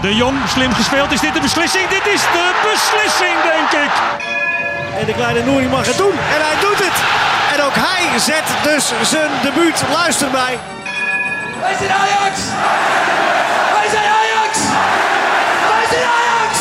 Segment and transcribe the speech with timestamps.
[0.00, 1.12] De Jong, slim gespeeld.
[1.12, 1.88] Is dit de beslissing?
[1.88, 3.92] Dit is de beslissing, denk ik.
[4.98, 6.12] En de kleine Nouri mag het doen.
[6.12, 6.98] En hij doet het.
[7.54, 9.82] En ook hij zet dus zijn debuut.
[9.92, 10.58] Luister bij.
[11.60, 12.34] Wij zijn Ajax!
[13.72, 14.58] Wij zijn Ajax!
[15.70, 16.58] Wij zijn Ajax!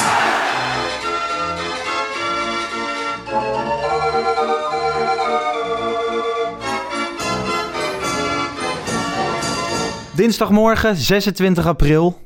[10.11, 12.23] Dinsdagmorgen, 26 april.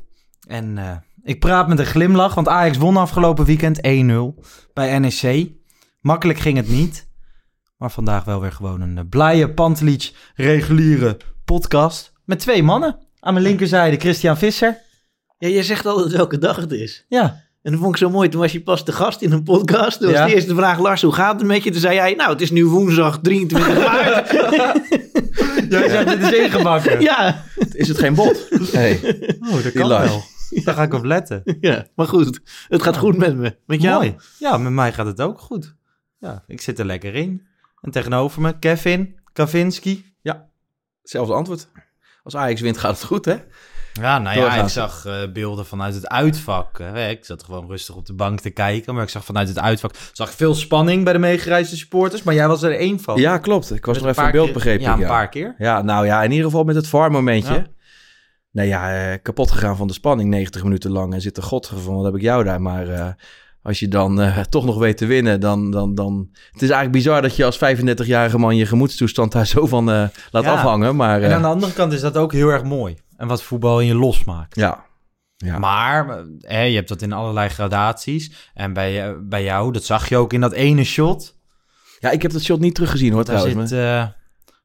[0.50, 0.90] En eh,
[1.22, 3.80] ik praat met een glimlach, want Ajax won afgelopen weekend 1-0
[4.72, 5.50] bij NEC.
[6.00, 7.08] Makkelijk ging het niet.
[7.76, 12.12] Maar vandaag wel weer gewoon een uh, blije Pantelic reguliere podcast.
[12.24, 12.98] Met twee mannen.
[13.20, 14.78] Aan mijn linkerzijde Christian Visser.
[15.38, 17.04] Ja, je zegt altijd welke dag het is.
[17.08, 18.28] Ja, En dat vond ik zo mooi.
[18.28, 19.98] Toen was je pas de gast in een podcast.
[19.98, 20.26] Toen was Ja.
[20.26, 21.70] de eerste vraag, Lars, hoe gaat het met je?
[21.70, 24.30] Toen zei jij, nou, het is nu woensdag 23 maart.
[25.70, 27.00] jij zegt dit is ingebakken.
[27.00, 28.46] ja, Is het geen bot?
[28.72, 29.00] Hey.
[29.40, 30.22] Oh, dat kan wel.
[30.64, 31.42] Daar ga ik op letten.
[31.60, 32.40] ja, maar goed.
[32.68, 33.56] Het gaat goed met me.
[33.66, 33.96] Met jou?
[33.96, 34.16] Mooi.
[34.38, 35.76] Ja, met mij gaat het ook goed.
[36.18, 37.46] Ja, ik zit er lekker in.
[37.80, 40.08] En tegenover me Kevin Kavinski.
[41.02, 41.68] Hetzelfde antwoord.
[42.22, 43.36] Als Ajax wint gaat het goed, hè?
[43.92, 44.64] Ja, nou ja, Doorgaan.
[44.64, 46.78] ik zag eh, beelden vanuit het uitvak.
[46.78, 47.08] hè.
[47.08, 49.94] ik zat gewoon rustig op de bank te kijken, maar ik zag vanuit het uitvak
[50.12, 52.22] zag ik veel spanning bij de meegereisde supporters.
[52.22, 53.20] Maar jij was er één van.
[53.20, 53.74] Ja, klopt.
[53.74, 54.82] Ik was nog even in beeld, begrepen.
[54.82, 55.54] Ja, een paar keer.
[55.58, 57.54] Ja, nou ja, in ieder geval met het VAR-momentje.
[57.54, 57.66] Ja.
[58.52, 61.14] Nou ja, eh, kapot gegaan van de spanning 90 minuten lang.
[61.14, 62.60] En zit er god van, wat heb ik jou daar.
[62.62, 63.06] Maar eh,
[63.62, 66.28] als je dan eh, toch nog weet te winnen, dan, dan, dan...
[66.32, 70.10] Het is eigenlijk bizar dat je als 35-jarige man je gemoedstoestand daar zo van laat
[70.30, 70.40] Ja.
[70.52, 70.96] afhangen.
[70.96, 72.96] Maar En aan de andere kant is dat ook heel erg mooi.
[73.16, 74.56] En wat voetbal in je losmaakt.
[74.56, 74.88] ja.
[75.44, 75.58] Ja.
[75.58, 78.50] Maar hè, je hebt dat in allerlei gradaties.
[78.54, 81.36] En bij, bij jou, dat zag je ook in dat ene shot.
[81.98, 83.70] ja, ik heb dat shot niet teruggezien hoor Daar trouwens.
[83.70, 83.78] zit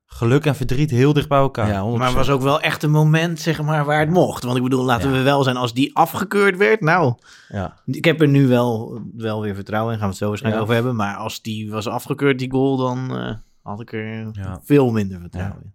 [0.07, 1.67] geluk en verdriet heel dicht bij elkaar.
[1.67, 1.97] ja, 100%.
[1.97, 4.43] Maar het was ook wel echt een moment, zeg maar, waar het mocht.
[4.43, 5.15] Want ik bedoel, laten Ja.
[5.17, 7.13] we wel zijn, als die afgekeurd werd, nou...
[7.49, 7.73] ja.
[7.85, 10.69] Ik heb er nu wel, wel weer vertrouwen in, gaan we het zo waarschijnlijk Ja.
[10.71, 11.05] over hebben.
[11.05, 13.33] Maar als die was afgekeurd, die goal, dan eh,
[13.63, 14.59] had ik er Ja.
[14.63, 15.73] veel minder vertrouwen in.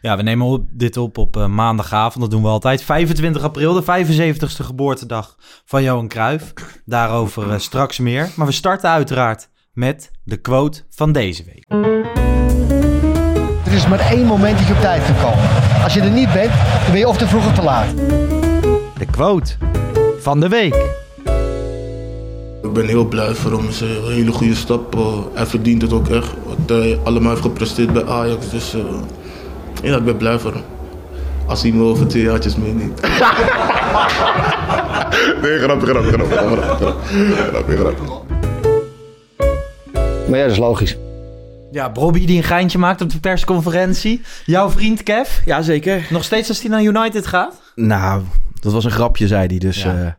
[0.00, 2.20] Ja, we nemen op, dit op op eh, maandagavond.
[2.24, 2.82] Dat doen we altijd.
[2.82, 6.52] 25 april, de 75ste geboortedag van Johan Cruijff.
[6.84, 8.30] Daarover eh, straks meer.
[8.36, 11.64] Maar we starten uiteraard met de quote van deze week.
[13.76, 15.48] Er is maar één moment dat je op tijd kan komen.
[15.84, 16.50] Als je er niet bent,
[16.82, 17.86] dan ben je of te vroeg of te laat.
[18.98, 19.52] De quote
[20.20, 20.74] van de week.
[22.62, 23.60] Ik ben heel blij voor hem.
[23.60, 24.94] Het is een hele goede stap.
[24.94, 25.00] eh,
[25.32, 26.30] hij verdient het ook echt.
[26.44, 28.50] Wat hij allemaal heeft gepresteerd bij Ajax.
[28.50, 28.80] Dus eh,
[29.82, 30.62] ja, ik ben blij voor hem.
[31.46, 33.00] Als hij me over twee jaartjes meeneemt.
[35.42, 36.94] nee, grapje, grapje, grapje, grapje,
[37.50, 38.04] grapje, grapje.
[40.28, 40.96] Maar ja, dat is logisch.
[41.70, 44.22] Ja, Bobby die een geintje maakt op de persconferentie.
[44.44, 45.44] Jouw vriend Kev.
[45.44, 46.06] ja, zeker.
[46.10, 47.62] Nog steeds als hij naar United gaat?
[47.74, 48.22] Nou,
[48.60, 49.58] dat was een grapje, zei hij.
[49.58, 50.04] Dus Ja.
[50.04, 50.12] eh,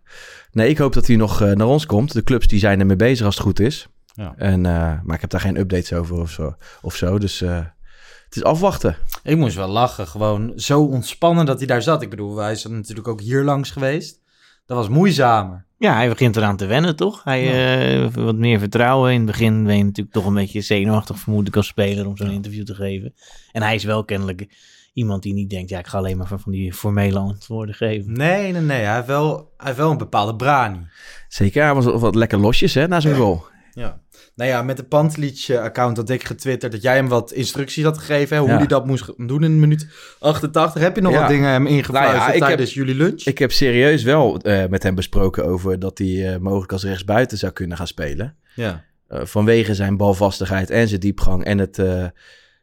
[0.52, 2.14] nee, ik hoop dat hij nog eh, naar ons komt.
[2.14, 3.88] De clubs die zijn ermee bezig als het goed is.
[4.14, 4.34] Ja.
[4.38, 4.72] En, eh,
[5.04, 6.56] maar ik heb daar geen updates over of zo.
[6.82, 8.96] Of zo dus het is afwachten.
[9.24, 10.08] Ik moest wel lachen.
[10.08, 12.02] Gewoon zo ontspannen dat hij daar zat.
[12.02, 14.20] Ik bedoel, hij is er natuurlijk ook hier langs geweest.
[14.66, 15.66] Dat was moeizamer.
[15.80, 17.24] Ja, hij begint eraan te wennen, toch?
[17.24, 19.12] Hij eh, wat meer vertrouwen.
[19.12, 22.18] In het begin ben je natuurlijk toch een beetje zenuwachtig, vermoed ik, als speler om
[22.18, 23.14] zo'n interview te geven.
[23.52, 24.48] En hij is wel kennelijk
[24.94, 28.14] iemand die niet denkt, ja, ik ga alleen maar van van die formele antwoorden geven.
[28.14, 28.82] Nee, nee, nee.
[28.82, 30.88] Hij heeft wel, hij heeft wel een bepaalde brani.
[31.28, 33.46] Zeker, hij was wat lekker losjes hè, na zijn goal.
[33.72, 34.00] Ja.
[34.38, 38.36] Nou ja, met de Pantelic-account had ik getwitterd dat jij hem wat instructies had gegeven.
[38.36, 38.58] Hè, hoe Ja.
[38.58, 39.88] hij dat moest doen in minuut
[40.20, 40.82] 88.
[40.82, 41.20] Heb je nog Ja.
[41.20, 43.22] wat dingen hem ingefluisterd Nou ja, heb- tijdens jullie lunch?
[43.26, 47.38] Ik heb serieus wel eh, met hem besproken over dat hij eh, mogelijk als rechtsbuiten
[47.38, 48.36] zou kunnen gaan spelen.
[48.56, 48.86] ja.
[49.08, 52.06] Eh, vanwege zijn balvastigheid en zijn diepgang en het, eh,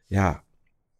[0.07, 0.43] ja,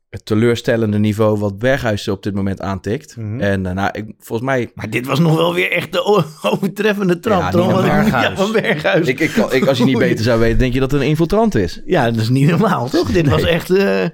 [0.09, 3.17] het teleurstellende niveau wat Berghuis op dit moment aantikt.
[3.17, 3.39] Mhm.
[3.39, 4.71] En eh, nou, ik, volgens mij...
[4.75, 6.03] Maar dit was nog wel weer echt de
[6.41, 7.41] overtreffende trap.
[7.41, 8.39] Ja, van Ja, Berghuis.
[8.39, 9.07] van Berghuis.
[9.07, 11.81] Ik, ik, als je niet beter zou weten, denk je dat het een infiltrant is.
[11.85, 13.11] Ja, dat is niet normaal, toch?
[13.11, 14.05] Dit was echt, eh,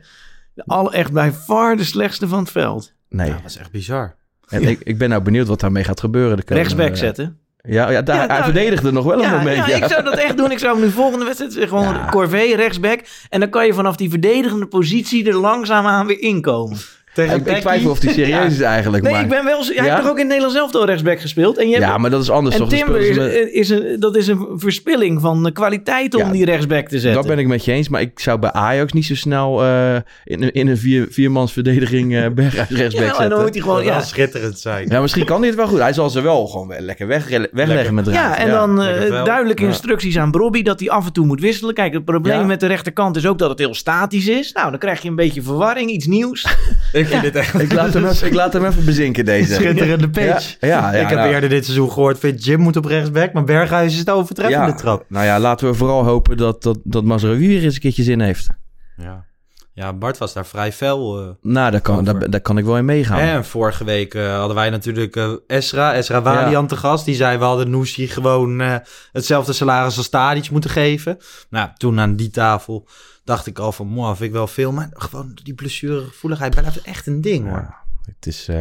[0.66, 2.94] al, echt bij far de slechtste van het veld.
[3.10, 3.28] Nee.
[3.28, 4.16] Ja, dat is echt bizar.
[4.48, 6.40] En ik, ik ben nou benieuwd wat daarmee gaat gebeuren.
[6.46, 7.40] Rechtsback zetten.
[7.64, 9.66] Ja, ja, daar, Ja, hij verdedigde nog wel een Ja, moment.
[9.68, 10.52] ja, ik zou dat echt doen.
[10.52, 12.08] Ik zou hem nu volgende wedstrijd gewoon Ja.
[12.10, 13.00] Corvée, rechtsback.
[13.30, 16.78] En dan kan je vanaf die verdedigende positie er langzaamaan weer inkomen.
[17.14, 19.04] Tegen ik, ik twijfel of die serieus is eigenlijk.
[19.04, 19.22] Nee, maar...
[19.22, 19.66] ik ben wel...
[19.66, 19.84] Hij Ja?
[19.84, 21.58] heeft toch ook in het Nederlands zelf al rechtsback gespeeld?
[21.58, 22.70] En je hebt- Ja, maar dat is anders En toch?
[22.70, 26.32] Dan Timber is, met- is een, dat is een verspilling van de kwaliteit om Ja,
[26.32, 27.14] die rechtsback te zetten.
[27.22, 29.96] Dat ben ik met je eens, maar ik zou bij Ajax niet zo snel eh,
[30.24, 33.30] in, een- in een vier, viermans verdediging eh Berghuis rechtsback Ja, en zetten.
[33.30, 33.76] dan moet hij gewoon...
[33.78, 34.88] Dat zou Ja, schitterend zijn.
[34.90, 35.80] Ja, misschien kan hij het wel goed.
[35.80, 37.94] Hij zal ze wel gewoon lekker weg, wegleggen Lekker.
[37.94, 38.38] met ja, Raad.
[38.38, 39.24] en Ja, dan eh, lekker fel.
[39.26, 39.68] duidelijke Ja.
[39.68, 41.74] instructies aan Brobby dat hij af en toe moet wisselen.
[41.74, 42.46] Kijk, het probleem Ja.
[42.46, 44.52] met de rechterkant is ook dat het heel statisch is.
[44.52, 46.46] Nou, dan krijg je een beetje verwarring, iets nieuws.
[47.02, 49.54] Ik vind dit echt Ik laat, hem even, ik laat hem even bezinken, deze.
[49.54, 50.58] schitterende pitch.
[50.60, 51.34] Ja, ja, ja, ik heb nou.
[51.34, 54.74] eerder dit seizoen gehoord, vind Jim moet op rechtsback, maar Berghuis is het overtreffende Ja,
[54.76, 55.06] trap.
[55.08, 58.20] nou ja, laten we vooral hopen dat, dat, dat Mazraoui weer eens een keertje zin
[58.22, 58.50] heeft.
[58.98, 59.26] Ja.
[59.74, 61.20] ja, Bart was daar vrij fel.
[61.22, 61.28] eh.
[61.42, 63.20] Nou, daar kan, daar, daar kan ik wel in meegaan.
[63.20, 67.06] En vorige week eh, hadden wij natuurlijk eh, Esra, Esra Walian te gast.
[67.06, 68.76] Die zei, we hadden Noeshi gewoon eh,
[69.12, 71.18] hetzelfde salaris als Tadic moeten geven.
[71.50, 72.88] Nou, toen aan die tafel
[73.24, 74.72] dacht ik al van, mooi, vind ik wel veel.
[74.72, 77.58] Maar gewoon die blessuregevoeligheid blijft echt een ding, hoor.
[77.58, 77.76] Ja,
[78.06, 78.58] het, is, eh,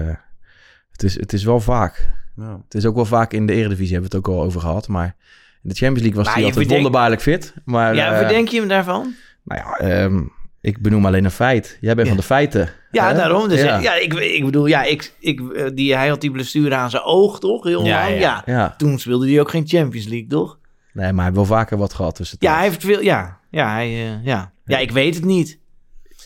[0.92, 2.10] het, is, het is wel vaak.
[2.36, 2.60] Ja.
[2.64, 4.88] Het is ook wel vaak in de Eredivisie, hebben we het ook al over gehad.
[4.88, 5.16] Maar
[5.62, 7.54] in de Champions League was hij altijd wonderbaarlijk fit.
[7.64, 9.14] Maar, ja, eh, verdenk je hem daarvan?
[9.44, 10.22] Nou ja, ehm,
[10.60, 11.78] ik benoem alleen een feit.
[11.80, 12.12] Jij bent Ja.
[12.12, 12.68] van de feiten.
[12.90, 13.14] Ja, hè?
[13.14, 13.48] daarom.
[13.48, 13.78] Dus, ja.
[13.78, 13.94] ja.
[13.94, 17.38] ik, ik bedoel, ja, ik, ik, eh, die, hij had die blessure aan zijn oog,
[17.40, 17.64] toch?
[17.64, 18.20] Heel Ja, lang.
[18.20, 18.42] ja.
[18.46, 18.52] Ja.
[18.54, 18.74] Ja.
[18.76, 20.58] Toen speelde hij ook geen Champions League, toch?
[20.92, 23.00] Nee, maar hij heeft wel vaker wat gehad tussen Ja, hij heeft veel...
[23.02, 24.52] Ja, ja, hij, eh, ja.
[24.64, 25.58] ja ik weet het niet.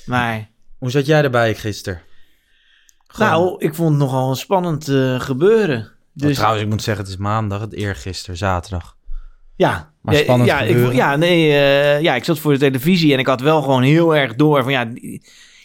[0.07, 0.51] Maar...
[0.79, 2.01] Hoe zat jij erbij gisteren?
[3.07, 5.79] Gewoon- Nou, ik vond het nogal een spannend eh, gebeuren.
[5.79, 8.97] Oh, Dus trouwens, ik moet zeggen, het is maandag, het eergisteren, zaterdag.
[9.57, 9.93] ja.
[10.01, 13.19] Maar Ja, spannend ja, ik, ja, nee, eh, ja, ik zat voor de televisie en
[13.19, 14.91] ik had wel gewoon heel erg door van ja,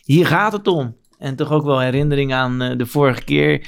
[0.04, 0.96] hier gaat het om.
[1.18, 3.68] En toch ook wel herinnering aan eh, de vorige keer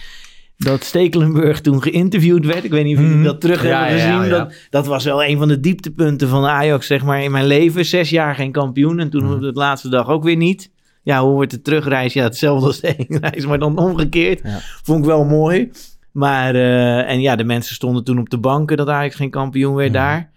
[0.63, 2.63] dat Stekelenburg toen geïnterviewd werd.
[2.63, 3.25] Ik weet niet of jullie Mhm.
[3.25, 4.22] dat terug Ja, hebben gezien.
[4.24, 4.28] ja.
[4.38, 7.86] Dat, dat was wel een van de dieptepunten van Ajax, zeg maar, in mijn leven.
[7.86, 9.34] Zes jaar geen kampioen en toen Mhm.
[9.34, 10.72] op de laatste dag ook weer niet.
[11.04, 12.13] Ja, hoe wordt de terugreis?
[12.13, 14.42] Ja, hetzelfde als de heenreis, maar dan omgekeerd.
[14.84, 15.72] Vond ik wel mooi.
[16.12, 19.75] Maar, eh, en ja, de mensen stonden toen op de banken dat Ajax geen kampioen
[19.75, 19.98] werd Mhm.
[19.98, 20.31] daar.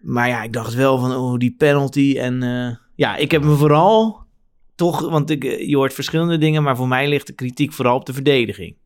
[0.00, 2.16] Maar ja, ik dacht wel van, oh, die penalty.
[2.18, 4.24] En eh, ja, ik heb me vooral
[4.74, 7.96] toch, want ik, eh, je hoort verschillende dingen, maar voor mij ligt de kritiek vooral
[7.96, 8.76] op de verdediging.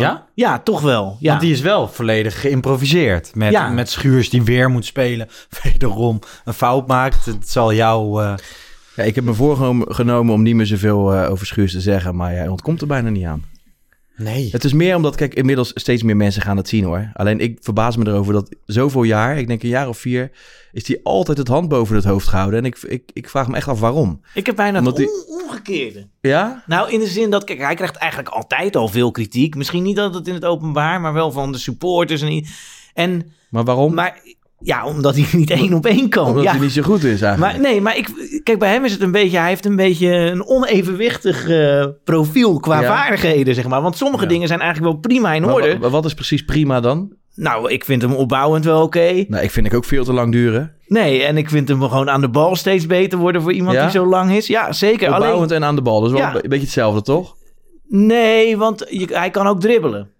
[0.00, 0.26] Ja?
[0.34, 1.16] Ja, toch wel.
[1.20, 1.28] Ja.
[1.28, 3.34] Want die is wel volledig geïmproviseerd.
[3.34, 3.68] Met, Ja.
[3.68, 5.28] met Schuurs die weer moet spelen.
[5.62, 7.24] Wederom een fout maakt.
[7.24, 8.22] Het zal jou...
[8.22, 8.34] eh,
[8.96, 12.30] Ja, ik heb me voorgenomen om niet meer zoveel eh, over Schuurs te zeggen, maar
[12.32, 13.44] hij ontkomt er bijna niet aan.
[14.16, 14.48] Nee.
[14.52, 17.10] Het is meer omdat, kijk, inmiddels steeds meer mensen gaan het zien hoor.
[17.12, 20.30] Alleen ik verbaas me erover dat zoveel jaar, ik denk een jaar of vier,
[20.72, 22.58] is hij altijd het hand boven het hoofd gehouden.
[22.58, 24.20] En ik, ik, ik vraag me echt af waarom.
[24.34, 26.06] Ik heb bijna Omdat het die- omgekeerde.
[26.20, 26.62] Ja?
[26.66, 29.54] Nou, in de zin dat, kijk, hij krijgt eigenlijk altijd al veel kritiek.
[29.54, 32.22] Misschien niet altijd in het openbaar, maar wel van de supporters.
[32.22, 32.44] En,
[32.94, 33.94] en Maar waarom?
[33.94, 34.20] maar
[34.62, 36.26] ja, omdat hij niet één op één kan.
[36.26, 36.50] omdat ja.
[36.50, 37.52] hij niet zo goed is eigenlijk.
[37.52, 40.08] Maar nee, maar ik, kijk, bij hem is het een beetje, hij heeft een beetje
[40.08, 42.86] een onevenwichtig eh, profiel qua Ja.
[42.86, 43.82] vaardigheden, zeg maar.
[43.82, 44.28] Want sommige Ja.
[44.30, 45.78] dingen zijn eigenlijk wel prima in Maar orde.
[45.78, 47.12] wa- wat is precies prima dan?
[47.34, 49.24] Nou, ik vind hem opbouwend wel oké.
[49.28, 50.74] Nou, ik vind ik ook veel te lang duren.
[50.86, 53.90] Nee, en ik vind hem gewoon aan de bal steeds beter worden voor iemand die
[53.90, 54.46] zo lang is.
[54.46, 55.12] Ja, zeker.
[55.12, 56.00] Opbouwend Alleen, en aan de bal.
[56.00, 57.34] Dat is wel een beetje hetzelfde, toch?
[57.88, 60.10] nee, want je- hij kan ook dribbelen.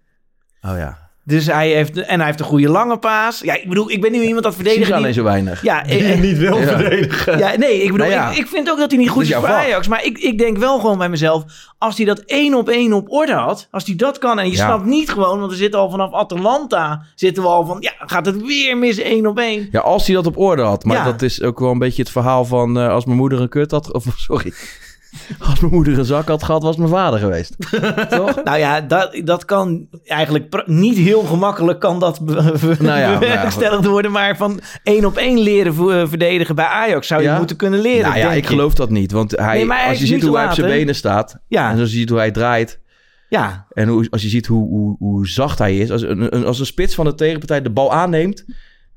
[0.61, 1.02] Oh ja.
[1.25, 3.39] Dus hij heeft, en hij heeft een goede lange paas.
[3.39, 4.93] Ja, ik bedoel, ik ben nu iemand dat verdedigen.
[4.93, 5.61] alleen die- zo weinig.
[5.63, 6.67] Ja, eh, niet wil Ja.
[6.67, 7.37] verdedigen.
[7.37, 8.29] Ja, nee, ik bedoel, Nou ja.
[8.31, 9.55] ik, ik vind ook dat hij niet goed Dat is is voor.
[9.57, 9.87] Ajax.
[9.87, 11.43] Maar ik, ik denk wel gewoon bij mezelf,
[11.77, 14.55] als hij dat één op één op orde had, als hij dat kan, en je
[14.57, 14.65] Ja.
[14.65, 18.25] snapt niet gewoon, want we zitten al vanaf Atalanta, zitten we al van, ja, gaat
[18.25, 19.67] het weer mis één op één?
[19.71, 20.83] Ja, als hij dat op orde had.
[20.83, 21.03] Maar Ja.
[21.03, 22.79] dat is ook wel een beetje het verhaal van...
[22.79, 23.93] eh, als mijn moeder een kut had...
[23.93, 24.53] Of sorry.
[25.49, 27.55] Als mijn moeder een zak had gehad, was mijn vader geweest.
[28.09, 28.43] Toch?
[28.43, 33.85] Nou ja, dat, dat kan eigenlijk niet heel gemakkelijk kan dat be- Nou ja, bewerkstelligd
[33.85, 37.37] worden, maar van één op één leren eh, verdedigen bij Ajax zou je Ja?
[37.37, 38.03] moeten kunnen leren.
[38.09, 39.11] nou ja, ik geloof dat niet.
[39.11, 41.37] Want hij, Nee, maar hij als je ziet hoe hij op zijn benen staat...
[41.47, 41.71] Ja.
[41.71, 42.81] En als je ziet hoe hij draait...
[43.29, 45.91] Ja, En hoe, als je ziet hoe, hoe, hoe zacht hij is.
[45.91, 48.45] Als een, als een spits van de tegenpartij de bal aanneemt...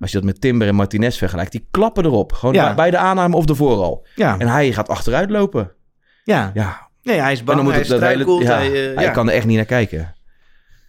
[0.00, 1.52] Als je dat met Timber en Martinez vergelijkt...
[1.52, 2.32] Die klappen erop.
[2.32, 2.74] Gewoon Ja.
[2.74, 4.06] bij, de aanname of ervoor al.
[4.14, 5.70] ja, En hij gaat achteruit lopen.
[6.26, 6.50] Ja.
[6.54, 6.88] Ja.
[7.02, 8.42] Nee, hij is En bang, hij het- dat hele- struikelt.
[8.42, 10.14] ja, hij, eh, hij kan er echt niet naar kijken.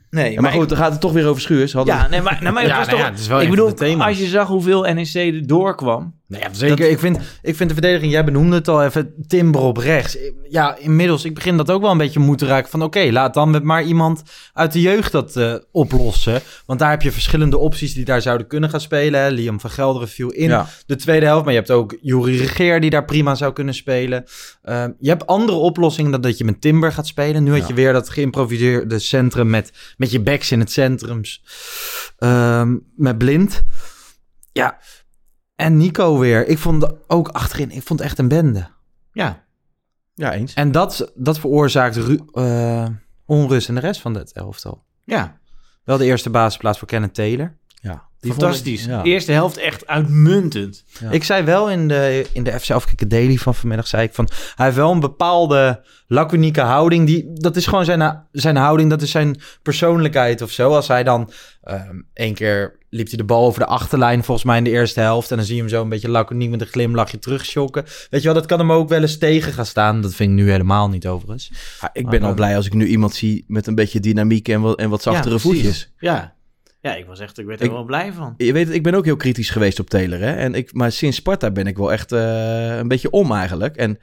[0.10, 1.74] Nee, Ja, maar goed, dan gaat het toch weer over Schuurs.
[1.74, 3.50] Hadden Ja, nee, maar, nee, maar het was nou toch, ja, het is wel ik
[3.50, 6.90] bedoel, als je zag hoeveel NEC er doorkwam, Nee, ja, zeker.
[6.90, 10.18] Ik, vind, ik vind de verdediging, jij benoemde het al even, timber op rechts.
[10.50, 12.82] Ja, inmiddels, ik begin dat ook wel een beetje moe te raken van...
[12.84, 16.42] oké, laat dan met maar iemand uit de jeugd dat eh, oplossen.
[16.66, 19.22] Want daar heb je verschillende opties die daar zouden kunnen gaan spelen.
[19.22, 19.30] Hè.
[19.30, 20.68] Liam van Gelderen viel in Ja.
[20.86, 21.44] de tweede helft.
[21.44, 24.24] Maar je hebt ook Jurie Regeer die daar prima zou kunnen spelen.
[24.64, 27.44] Ehm, je hebt andere oplossingen dan dat je met timber gaat spelen.
[27.44, 31.22] Nu had je weer dat geïmproviseerde centrum met, met je backs in het centrum.
[32.18, 33.64] ehm, met blind.
[34.52, 34.78] Ja,
[35.58, 36.48] en Nico weer.
[36.48, 38.68] Ik vond ook achterin, ik vond het echt een bende.
[39.12, 39.46] Ja.
[40.14, 40.54] Ja, eens.
[40.54, 42.86] En dat, dat veroorzaakt ru- eh,
[43.26, 44.84] onrust in de rest van het elftal.
[45.04, 45.40] Ja.
[45.84, 47.58] Wel de eerste basisplaats voor Kenneth Taylor.
[47.82, 48.82] Ja, Fantastisch.
[48.84, 49.04] ik- ja.
[49.04, 50.84] Eerste helft echt uitmuntend.
[51.10, 54.30] Ik zei wel in de, in de FC Afkikken Daily van vanmiddag, zei ik van,
[54.56, 57.06] hij heeft wel een bepaalde laconieke houding.
[57.06, 60.76] Die, dat is gewoon zijn, zijn houding, dat is zijn persoonlijkheid of zo.
[60.76, 64.58] Als hij dan, ehm één keer liep hij de bal over de achterlijn volgens mij
[64.58, 65.32] in de eerste helft.
[65.32, 67.84] En dan zie je hem zo een beetje laconiek met een glimlachje terugschokken.
[68.10, 70.02] Weet je wel, dat kan hem ook wel eens tegen gaan staan.
[70.02, 71.52] Dat vind ik nu helemaal niet overigens.
[71.82, 74.48] Ja, ik ben Maar, al blij als ik nu iemand zie met een beetje dynamiek
[74.50, 75.92] en wat, en wat zachtere Ja, voetjes.
[76.00, 76.36] Ja.
[76.82, 78.34] Ja, ik was echt, ik werd er Ik- wel blij van.
[78.38, 80.20] Je weet, het, ik ben ook heel kritisch geweest op Taylor.
[80.20, 80.34] Hè?
[80.36, 83.76] En ik, maar sinds Sparta ben ik wel echt eh, een beetje om eigenlijk.
[83.76, 84.00] En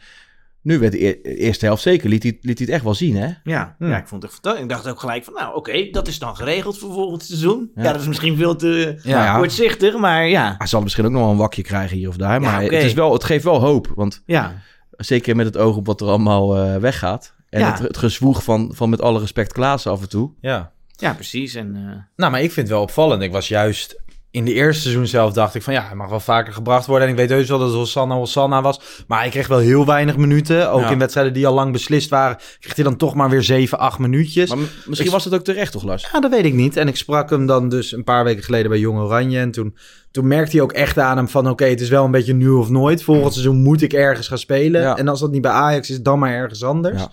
[0.64, 3.16] nu werd de eer- eerste helft zeker, liet hij, liet hij het echt wel zien.
[3.16, 3.28] Hè?
[3.44, 3.88] Ja, Hm.
[3.88, 4.58] ja, ik vond het echt.
[4.60, 7.70] Ik dacht ook gelijk van, nou oké, dat is dan geregeld voor volgend seizoen.
[7.74, 7.92] Ja, Ja.
[7.92, 9.24] dat is misschien veel te Ja.
[9.24, 9.36] ja.
[9.38, 10.54] kortzichtig, maar ja.
[10.58, 12.32] Hij zal misschien ook nog wel een wakje krijgen hier of daar.
[12.32, 13.92] Ja, Maar het, is wel, het geeft wel hoop.
[13.94, 14.62] Want Ja.
[14.90, 17.34] zeker met het oog op wat er allemaal eh, weggaat.
[17.50, 17.70] En Ja.
[17.70, 20.30] het, het gezwoeg van, van met alle respect Klaassen af en toe.
[20.40, 20.72] Ja.
[20.96, 21.54] Ja, precies.
[21.54, 21.82] En, eh,
[22.16, 23.22] Nou, maar ik vind het wel opvallend.
[23.22, 24.02] Ik was juist
[24.34, 27.06] in de eerste seizoen zelf dacht ik van ja, hij mag wel vaker gebracht worden.
[27.06, 28.80] En ik weet heus wel dat het Hosanna Hosanna was.
[29.08, 30.70] Maar hij kreeg wel heel weinig minuten.
[30.70, 30.90] Ook Ja.
[30.90, 33.98] in wedstrijden die al lang beslist waren, kreeg hij dan toch maar weer 7, 8
[33.98, 34.48] minuutjes.
[34.48, 36.08] Maar misschien Ik- was het ook terecht, toch Lars?
[36.12, 36.76] Ja, dat weet ik niet.
[36.76, 39.38] En ik sprak hem dan dus een paar weken geleden bij Jong Oranje.
[39.38, 39.76] En toen,
[40.10, 41.48] toen merkte hij ook echt aan hem van...
[41.48, 43.02] oké, het is wel een beetje nu of nooit.
[43.02, 44.80] Volgend seizoen moet ik ergens gaan spelen.
[44.80, 44.96] Ja.
[44.96, 47.02] En als dat niet bij Ajax is, dan maar ergens anders.
[47.02, 47.10] Ja.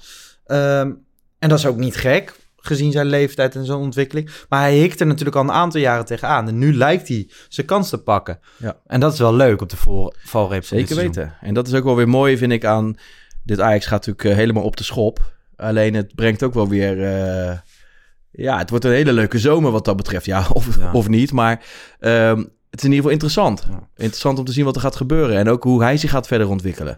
[0.80, 0.92] Ehm,
[1.40, 4.30] en dat is ook niet gek, gezien zijn leeftijd en zijn ontwikkeling.
[4.50, 6.48] Maar hij hikt er natuurlijk al een aantal jaren tegenaan.
[6.48, 8.40] En nu lijkt hij zijn kans te pakken.
[8.58, 8.78] Ja.
[8.88, 11.34] En dat is wel leuk op de vol- valreep van dit Zeker weten.
[11.42, 12.96] En dat is ook wel weer mooi, vind ik, aan...
[13.44, 15.34] Dit Ajax gaat natuurlijk eh, helemaal op de schop.
[15.56, 17.04] Alleen het brengt ook wel weer...
[17.04, 17.58] eh,
[18.32, 20.26] ja, het wordt een hele leuke zomer wat dat betreft.
[20.26, 20.92] Ja, of, Ja.
[20.92, 21.32] of niet.
[21.32, 21.64] Maar
[22.00, 22.38] ehm,
[22.70, 23.66] het is in ieder geval interessant.
[23.70, 23.88] Ja.
[23.96, 25.38] Interessant om te zien wat er gaat gebeuren.
[25.38, 26.98] En ook hoe hij zich gaat verder ontwikkelen.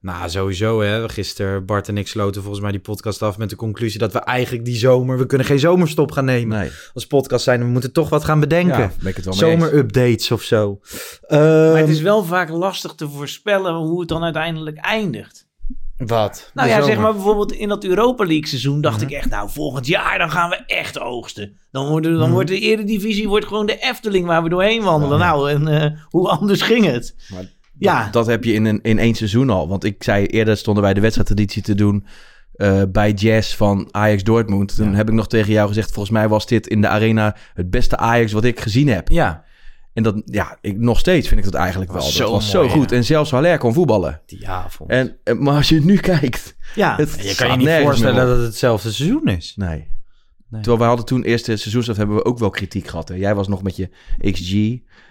[0.00, 0.80] Nou, sowieso.
[0.82, 1.08] Hè.
[1.08, 4.18] Gisteren Bart en ik sloten volgens mij die podcast af met de conclusie dat we
[4.18, 5.18] eigenlijk die zomer...
[5.18, 6.58] We kunnen geen zomerstop gaan nemen.
[6.58, 6.70] Nee.
[6.94, 8.92] Als podcast zijn, we moeten toch wat gaan bedenken.
[9.02, 9.32] Ja.
[9.32, 10.78] Zomerupdates of zo.
[11.28, 15.44] maar het Ehm, is wel vaak lastig te voorspellen hoe het dan uiteindelijk eindigt.
[15.96, 16.50] Wat?
[16.54, 19.06] Nou ja, zeg maar bijvoorbeeld in dat Europa League seizoen dacht Mhm.
[19.06, 21.56] ik echt, nou volgend jaar dan gaan we echt oogsten.
[21.70, 22.30] Dan, worden, dan Mhm.
[22.32, 25.18] wordt de Eredivisie wordt gewoon de Efteling waar we doorheen wandelen.
[25.18, 27.14] Nou, en eh, hoe anders ging het?
[27.28, 28.02] Maar Ja.
[28.04, 29.68] Dat, dat heb je in, een, in één seizoen al.
[29.68, 32.06] Want ik zei eerder stonden wij de wedstrijdeditie te doen
[32.52, 34.76] eh, bij Jazz van Ajax Dortmund.
[34.76, 37.70] Toen heb ik nog tegen jou gezegd, volgens mij was dit in de arena het
[37.70, 39.08] beste Ajax wat ik gezien heb.
[39.08, 39.44] Ja,
[39.92, 42.00] En dat, ja, ik, nog steeds vind ik dat eigenlijk wel.
[42.02, 42.90] Was Dat zo was mooi, zo goed.
[42.90, 42.96] ja.
[42.96, 44.20] En zelfs Haller kon voetballen.
[44.26, 44.90] die avond.
[44.90, 46.56] En, en- maar als je het nu kijkt...
[46.74, 49.52] Ja, Het je kan je niet voorstellen meer dat het hetzelfde seizoen is.
[49.56, 49.94] Nee.
[50.50, 53.08] Terwijl we hadden toen eerste seizoenshelft hebben we ook wel kritiek gehad.
[53.08, 53.14] Hè?
[53.14, 53.90] Jij was nog met je
[54.32, 54.52] XG.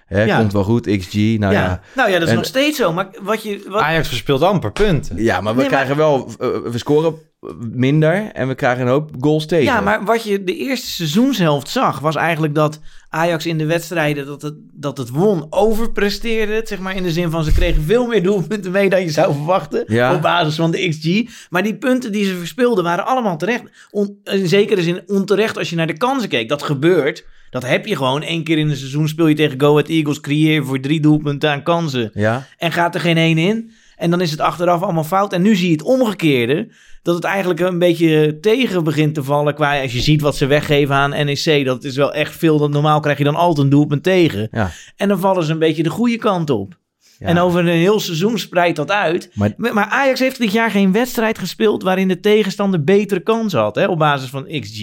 [0.05, 0.23] Hè?
[0.23, 0.37] Ja.
[0.37, 1.13] Komt wel goed, XG.
[1.13, 1.51] Nou ja.
[1.51, 1.81] ja.
[1.95, 2.93] Nou ja, dat is En- nog steeds zo.
[2.93, 3.65] Maar wat je...
[3.67, 5.23] Wat, Ajax verspeelt amper punten.
[5.23, 6.29] Ja, maar we Nee, maar- krijgen wel...
[6.39, 7.15] eh, we scoren
[7.59, 9.65] minder en we krijgen een hoop goals tegen.
[9.65, 12.79] Ja, maar wat je de eerste seizoenshelft zag, was eigenlijk dat
[13.15, 16.53] Ajax in de wedstrijden dat het, dat het won, overpresteerde.
[16.53, 19.09] het, Zeg maar in de zin van ze kregen veel meer doelpunten mee dan je
[19.09, 19.83] zou verwachten.
[19.87, 20.15] Ja.
[20.15, 21.23] Op basis van de XG.
[21.49, 23.63] Maar die punten die ze verspeelden waren allemaal terecht.
[23.91, 26.49] On, in zekere zin onterecht als je naar de kansen keek.
[26.49, 27.25] Dat gebeurt.
[27.49, 28.23] Dat heb je gewoon.
[28.25, 30.19] Eén keer in een seizoen speel je tegen Go Ahead Eagles.
[30.19, 32.11] Creëer voor drie doelpunten aan kansen.
[32.13, 33.71] Ja, En gaat er geen één in.
[33.95, 35.33] En dan is het achteraf allemaal fout.
[35.33, 36.71] En nu zie je het omgekeerde.
[37.01, 39.55] Dat het eigenlijk een beetje tegen begint te vallen.
[39.55, 41.65] Qua als je ziet wat ze weggeven aan NEC.
[41.65, 42.57] Dat is wel echt veel.
[42.57, 44.47] Dat normaal krijg je dan altijd een doelpunt tegen.
[44.51, 44.71] ja.
[44.95, 46.77] En dan vallen ze een beetje de goede kant op.
[47.19, 47.27] Ja.
[47.27, 49.31] En over een heel seizoen spreidt dat uit.
[49.57, 51.83] Maar- Ajax heeft dit jaar geen wedstrijd gespeeld.
[51.83, 53.75] waarin de tegenstander betere kansen had.
[53.75, 54.81] Hè, op basis van XG.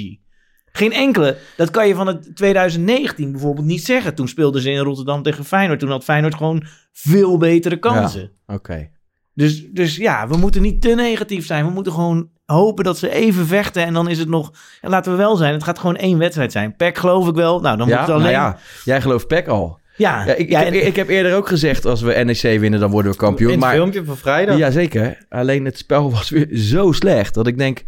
[0.73, 1.37] Geen enkele.
[1.57, 4.15] Dat kan je van het 2019 bijvoorbeeld niet zeggen.
[4.15, 5.79] Toen speelden ze in Rotterdam tegen Feyenoord.
[5.81, 8.31] Toen had Feyenoord gewoon veel betere kansen.
[8.47, 8.91] Oké.
[9.35, 11.65] Dus, dus ja, we moeten niet te negatief zijn.
[11.67, 13.85] We moeten gewoon hopen dat ze even vechten.
[13.85, 14.51] En dan is het nog...
[14.81, 16.77] En laten we wel zijn, het gaat gewoon één wedstrijd zijn.
[16.77, 17.61] PEC geloof ik wel.
[17.61, 18.33] Nou, dan Ja, moet het alleen...
[18.33, 19.79] nou ja, jij gelooft PEC al.
[19.97, 22.61] ja, Ja, ik, ja, ik, heb, en- ik heb eerder ook gezegd, als we NEC
[22.61, 23.49] winnen, dan worden we kampioen.
[23.51, 24.57] In het maar, filmpje van vrijdag.
[24.57, 25.25] Jazeker.
[25.29, 27.85] Alleen het spel was weer zo slecht dat ik denk...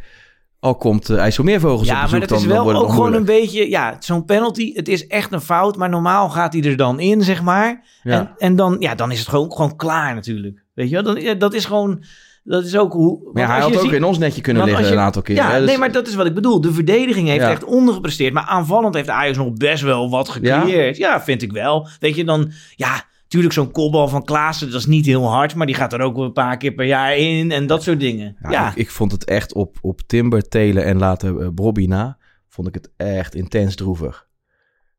[0.60, 3.24] Al komt uh, IJsselmeervogels op Ja, bezoek, maar het dan, is wel ook gewoon een
[3.24, 3.70] beetje...
[3.70, 5.76] Ja, zo'n penalty, het is echt een fout.
[5.76, 7.84] Maar normaal gaat hij er dan in, zeg maar.
[8.02, 8.18] Ja.
[8.18, 10.63] En, en dan, ja, dan is het gewoon, gewoon klaar natuurlijk.
[10.74, 11.14] Weet je wel?
[11.14, 12.02] Dan, dat is gewoon...
[12.46, 13.30] Dat is ook hoe...
[13.32, 15.42] Maar ja, hij had ook ziet- in ons netje kunnen liggen je- een aantal keren.
[15.44, 16.60] Ja, hè, dus- nee, maar dat is wat ik bedoel.
[16.60, 17.50] De verdediging heeft Ja.
[17.50, 18.32] echt ondergepresteerd.
[18.32, 20.96] Maar aanvallend heeft Ajax nog best wel wat gecreëerd.
[20.96, 21.22] Ja?
[21.22, 21.88] vind ik wel.
[22.00, 22.50] Weet je, dan...
[22.76, 25.54] Ja, natuurlijk zo'n kopbal van Klaassen, dat is niet heel hard.
[25.54, 27.50] Maar die gaat er ook een paar keer per jaar in.
[27.50, 28.36] En dat soort dingen.
[28.42, 31.86] Ja, Ja, Ik, ik vond het echt op, op Timber, Telen en later uh, Bobby
[31.86, 32.16] na,
[32.48, 34.26] vond ik het echt intens droevig.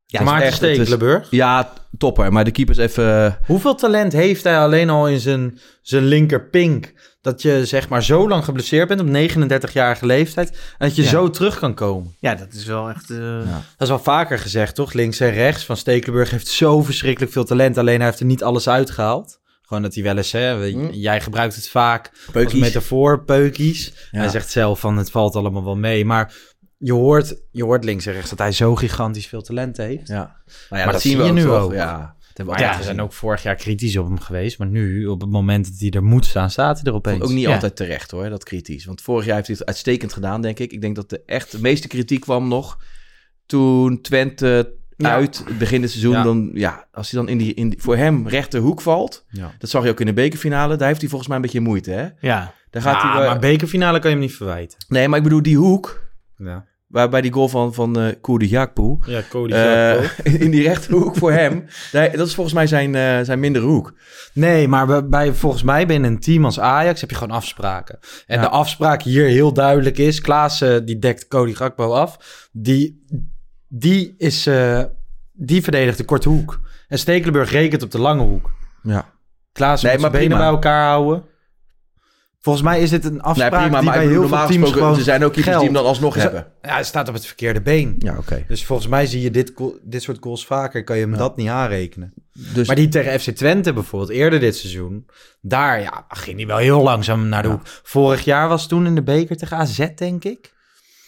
[0.06, 1.28] Ja, is Maarten is- Stekelenburg.
[1.30, 2.32] Ja, topper.
[2.32, 3.38] Maar de keepers even...
[3.46, 6.94] Hoeveel talent heeft hij alleen al in zijn, zijn linker pink?
[7.22, 10.50] Dat je zeg maar zo lang geblesseerd bent op 39-jarige leeftijd.
[10.50, 11.10] En dat je Ja.
[11.10, 12.16] zo terug kan komen.
[12.20, 13.10] ja dat is wel echt...
[13.10, 13.38] eh,
[13.78, 14.94] Dat is al vaker gezegd, toch?
[14.94, 17.78] Links en rechts van Stekelenburg heeft zo verschrikkelijk veel talent.
[17.78, 19.40] Alleen hij heeft er niet alles uitgehaald.
[19.62, 20.92] Gewoon dat hij wel eens, hè, weet je, Hm.
[20.92, 23.94] jij gebruikt het vaak als metafoor, peukies.
[24.12, 24.20] Ja.
[24.20, 26.06] Hij zegt zelf van het valt allemaal wel mee.
[26.06, 26.34] Maar
[26.86, 30.08] je hoort, je hoort links en rechts dat hij zo gigantisch veel talent heeft.
[30.08, 30.16] Ja.
[30.16, 31.62] Nou ja, Maar dat, dat zien zie we je ook nu toch?
[31.62, 31.74] ook.
[31.74, 32.16] Ja,
[32.46, 34.58] Maar ja, we zijn ook vorig jaar kritisch op hem geweest.
[34.58, 37.22] Maar nu, op het moment dat hij er moet staan, staat hij er opeens.
[37.24, 37.54] Ook niet Ja.
[37.54, 38.86] altijd terecht hoor, dat kritisch.
[38.86, 40.72] Want vorig jaar heeft hij het uitstekend gedaan, denk ik.
[40.72, 42.78] Ik denk dat de echt de meeste kritiek kwam nog
[43.46, 45.10] toen Twente Ja.
[45.12, 46.12] uit het begin het seizoen.
[46.14, 46.24] Ja.
[46.24, 49.26] Dan, ja, als hij dan in die, in die, voor hem rechterhoek valt.
[49.30, 49.52] Ja.
[49.60, 50.76] Dat zag je ook in de bekerfinale.
[50.76, 52.08] Daar heeft hij volgens mij een beetje moeite, hè?
[52.20, 52.54] ja.
[52.70, 54.78] Daar gaat Ja, hij wel- maar bekerfinale kan je hem niet verwijten.
[54.88, 56.04] Nee, maar ik bedoel die hoek.
[56.38, 58.98] Ja, Waarbij die goal van, van eh Koerde Jakpo.
[59.06, 60.04] ja Cody eh,
[60.44, 61.66] in die rechterhoek voor hem.
[61.92, 63.94] Dat is volgens mij zijn, eh, zijn mindere hoek.
[64.34, 68.00] Nee, maar bij- bij, volgens mij binnen een team als Ajax heb je gewoon afspraken.
[68.26, 68.42] En Ja.
[68.42, 70.22] de afspraak hier heel duidelijk is...
[70.22, 72.18] Klaas eh, die dekt Cody Gakpo af.
[72.52, 73.06] Die,
[73.68, 74.84] die, is, eh,
[75.34, 76.60] die verdedigt de korte hoek.
[76.88, 78.52] En Stekelenburg rekent op de lange hoek.
[78.84, 79.14] Ja.
[79.52, 80.38] Klaas Nee, moet maar zijn benen prima.
[80.38, 81.24] bij elkaar houden.
[82.46, 84.52] Volgens mij is dit een Nee, afspraak prima, die maar bij heel veel normaal teams
[84.62, 86.48] gesproken, gewoon er zijn ook keepers die hem dan alsnog Dus, hebben.
[86.62, 87.96] Ja, hij staat op het verkeerde been.
[88.00, 88.44] Ja, oké.
[88.48, 90.84] Dus volgens mij zie je dit, dit soort goals vaker.
[90.84, 91.18] Kan je hem Ja.
[91.18, 92.14] dat niet aanrekenen.
[92.54, 95.06] Dus, Maar die tegen FC Twente bijvoorbeeld, eerder dit seizoen,
[95.42, 97.54] daar ja, ging hij wel heel langzaam naar de Ja.
[97.54, 97.64] hoek.
[97.84, 100.54] Vorig jaar was toen in de beker tegen AZ, denk ik,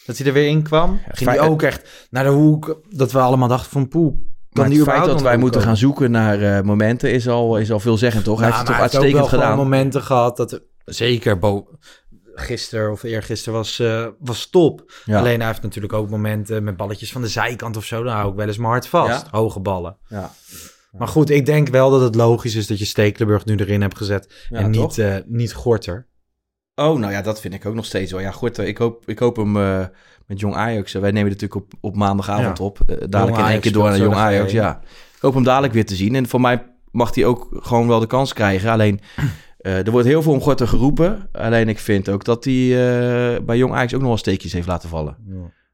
[0.06, 1.00] dat hij er weer in kwam.
[1.12, 4.13] ging hij ook echt naar de hoek, dat we allemaal dachten van poe.
[4.51, 7.79] maar het feit dat wij moeten gaan zoeken naar eh, momenten is al, is al
[7.79, 8.39] veelzeggend, toch?
[8.39, 9.58] hij Nou, heeft het toch hij heeft ook uitstekend gedaan.
[9.58, 11.67] momenten gehad dat, zeker bo
[12.39, 14.91] gisteren of eergisteren was, eh was top.
[15.06, 15.19] Ja.
[15.19, 18.04] Alleen hij heeft natuurlijk ook momenten met balletjes van de zijkant of zo.
[18.04, 19.26] Dan hou ik wel eens mijn hart vast.
[19.26, 19.28] Ja.
[19.32, 19.97] Hoge ballen.
[20.08, 20.32] Ja.
[20.91, 23.97] Maar goed, ik denk wel dat het logisch is dat je Stekelenburg nu erin hebt
[23.97, 24.47] gezet.
[24.50, 26.08] En niet, eh, niet Gorter.
[26.76, 28.21] Oh, nou ja, dat vind ik ook nog steeds wel.
[28.21, 29.86] Ja, goed, eh, ik hoop, ik hoop hem eh,
[30.26, 30.93] met Jong Ajax.
[30.93, 32.80] wij nemen het natuurlijk op, op maandagavond op.
[32.86, 34.56] dadelijk in één Ajax keer door naar Jong Ajax, G1.
[34.56, 34.82] ja.
[35.15, 36.15] Ik hoop hem dadelijk weer te zien.
[36.15, 38.71] En voor mij mag hij ook gewoon wel de kans krijgen.
[38.71, 39.00] Alleen,
[39.58, 41.30] eh, er wordt heel veel om Gorter geroepen.
[41.32, 44.67] Alleen ik vind ook dat hij eh, bij Jong Ajax ook nog wel steekjes heeft
[44.67, 45.17] laten vallen.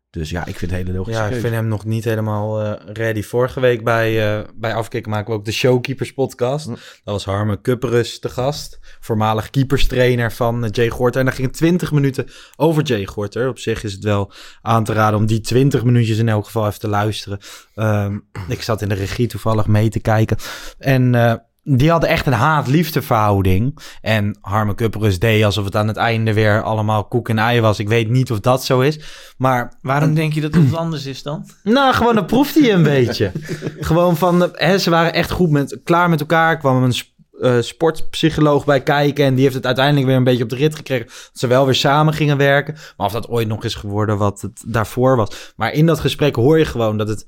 [0.09, 2.93] Dus ja, ik vind het hele logische Ja, ik vind hem nog niet helemaal eh,
[2.93, 3.21] ready.
[3.21, 6.65] Vorige week bij, bij Afkikken maken we ook de Showkeepers podcast.
[6.65, 6.71] Hm.
[6.71, 8.79] Dat was Harme Kupperus te gast.
[8.99, 11.19] Voormalig keeperstrainer van Jay Gorter.
[11.19, 13.49] En daar ging 20 minuten over Jay Gorter.
[13.49, 16.67] Op zich is het wel aan te raden om die 20 minuutjes in elk geval
[16.67, 17.39] even te luisteren.
[17.75, 20.37] Ehm, ik zat in de regie toevallig mee te kijken.
[20.77, 21.15] En
[21.63, 23.79] die hadden echt een haat-liefde verhouding.
[24.01, 27.79] En Harme Kupperus deed alsof het aan het einde weer allemaal koek en ei was.
[27.79, 28.99] Ik weet niet of dat zo is.
[29.37, 31.49] Maar Waarom denk je dat het anders is dan?
[31.63, 33.31] nou, gewoon dan proefde hij een beetje.
[33.79, 36.57] Gewoon van, hè, ze waren echt goed met, klaar met elkaar.
[36.57, 36.93] Kwam een
[37.41, 39.25] eh, sportpsycholoog bij kijken.
[39.25, 41.05] En die heeft het uiteindelijk weer een beetje op de rit gekregen.
[41.05, 42.75] Dat ze wel weer samen gingen werken.
[42.97, 45.53] Maar of dat ooit nog is geworden wat het daarvoor was.
[45.55, 47.25] Maar in dat gesprek hoor je gewoon dat het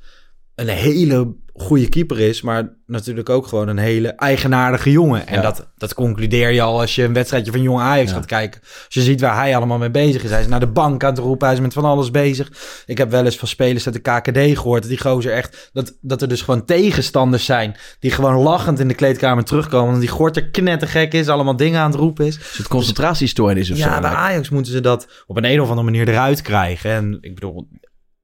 [0.56, 2.41] een hele goede keeper is.
[2.41, 5.28] Maar natuurlijk ook gewoon een hele eigenaardige jongen.
[5.28, 5.41] En Ja.
[5.41, 8.15] dat, dat concludeer je al als je een wedstrijdje van Jong Ajax Ja.
[8.15, 8.62] gaat kijken.
[8.62, 10.30] Als je ziet waar hij allemaal mee bezig is.
[10.30, 11.48] Hij is naar de bank aan het roepen.
[11.48, 12.52] Hij is met van alles bezig.
[12.86, 14.82] Ik heb wel eens van spelers uit de KKD gehoord.
[14.82, 15.70] Dat die gozer echt...
[15.74, 17.76] Dat, dat er dus gewoon tegenstanders zijn.
[18.00, 19.86] Die gewoon lachend in de kleedkamer terugkomen.
[19.88, 21.28] Omdat die gorter knettergek is.
[21.28, 22.38] Allemaal dingen aan het roepen is.
[22.38, 23.89] Is het concentratiestoornis of ja, zo?
[23.89, 26.91] bij lijkt- Ajax moeten ze dat op een, een of andere manier eruit krijgen.
[26.91, 27.68] En ik bedoel...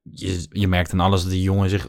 [0.02, 1.88] Je, je merkt aan alles dat die jongen zich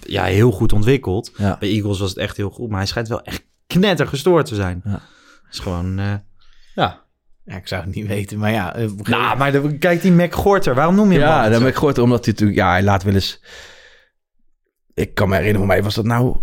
[0.00, 1.32] ja, heel goed ontwikkelt.
[1.36, 1.56] Ja.
[1.60, 2.68] Bij Eagles was het echt heel goed.
[2.68, 4.80] Maar hij schijnt wel echt knetter gestoord te zijn.
[4.84, 4.90] Ja.
[4.90, 5.00] Dat
[5.52, 5.98] is gewoon...
[5.98, 6.14] eh,
[6.74, 7.04] ja.
[7.44, 8.74] Ja, ik zou het niet weten, maar ja.
[8.74, 10.74] eh, Nou, maar de, kijk die Mac Gorter.
[10.74, 12.58] Waarom noem je hem Ja, ik gehoord omdat hij natuurlijk...
[12.58, 13.40] Ja, hij laat wel eens...
[14.94, 16.36] Ik kan me herinneren, voor mij was dat nou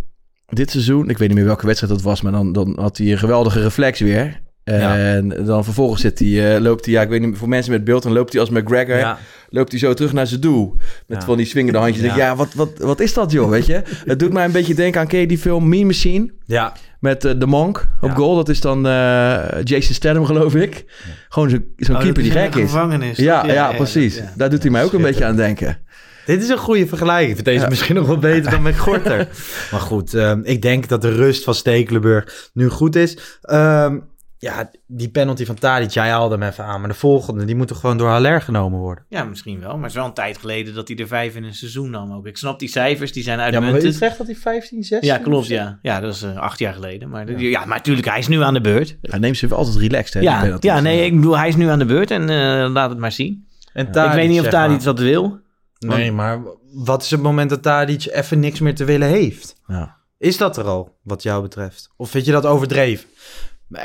[0.48, 1.10] dit seizoen.
[1.10, 3.62] Ik weet niet meer welke wedstrijd dat was, maar dan, dan had hij een geweldige
[3.62, 4.43] reflex weer.
[4.64, 7.84] En dan vervolgens zit hij, eh, loopt hij, ja, ik weet niet, voor mensen met
[7.84, 9.18] beeld, dan loopt hij als McGregor, Ja.
[9.50, 10.76] loopt hij zo terug naar zijn doel.
[11.08, 11.26] Met Ja.
[11.26, 12.06] van die swingende handjes.
[12.06, 12.16] Ja.
[12.16, 13.82] Ja, wat, wat, wat is dat joh, weet je?
[14.06, 16.32] Het doet mij een beetje denken aan, ken je die film Mean Machine?
[16.46, 16.74] Ja.
[17.00, 18.36] Met eh, de Monk op goal.
[18.36, 20.86] Dat is dan eh, Jason Statham, geloof ik.
[21.30, 22.62] Gewoon zo- zo'n Oh, dat keeper die gek is.
[22.62, 24.22] gevangenis, Ja, ja, precies.
[24.36, 25.78] Daar doet hij mij ook een beetje aan denken.
[26.26, 27.28] Dit is een goede vergelijking.
[27.30, 27.70] Ik vind deze Ja.
[27.70, 29.28] misschien nog wel beter dan met Gorter.
[29.72, 33.18] maar goed, ehm, ik denk dat de rust van Stekelenburg nu goed is.
[33.42, 33.98] Ehm,
[34.44, 36.80] ja, die penalty van Tadic, jij haalde hem even aan.
[36.80, 39.06] Maar de volgende, die moet toch gewoon door Haller genomen worden?
[39.10, 39.74] Ja, misschien wel.
[39.74, 42.14] Maar het is wel een tijd geleden dat hij er vijf in een seizoen nam
[42.14, 42.26] ook.
[42.26, 43.74] Ik snap die cijfers, die zijn Ja, maar.
[43.74, 45.10] Utrecht had hij 15, 16?
[45.12, 45.80] Ja, klopt, ja.
[45.82, 47.10] Ja, dat is eh, acht jaar geleden.
[47.10, 47.38] Maar, ja.
[47.38, 48.98] ja, maar natuurlijk, hij is nu aan de beurt.
[49.02, 50.20] Hij neemt zich altijd relaxed, hè?
[50.20, 53.00] Ja, ja, nee, ik bedoel, hij is nu aan de beurt en eh, laat het
[53.00, 53.48] maar zien.
[53.74, 54.86] En ik Tadic, weet niet of Tadic maar.
[54.86, 55.40] dat wil.
[55.80, 56.42] Nee, maar
[56.74, 59.56] wat is het moment dat Tadic even niks meer te willen heeft?
[59.68, 59.96] Ja.
[60.18, 61.90] Is dat er al, wat jou betreft?
[61.98, 63.08] Of vind je dat overdreven?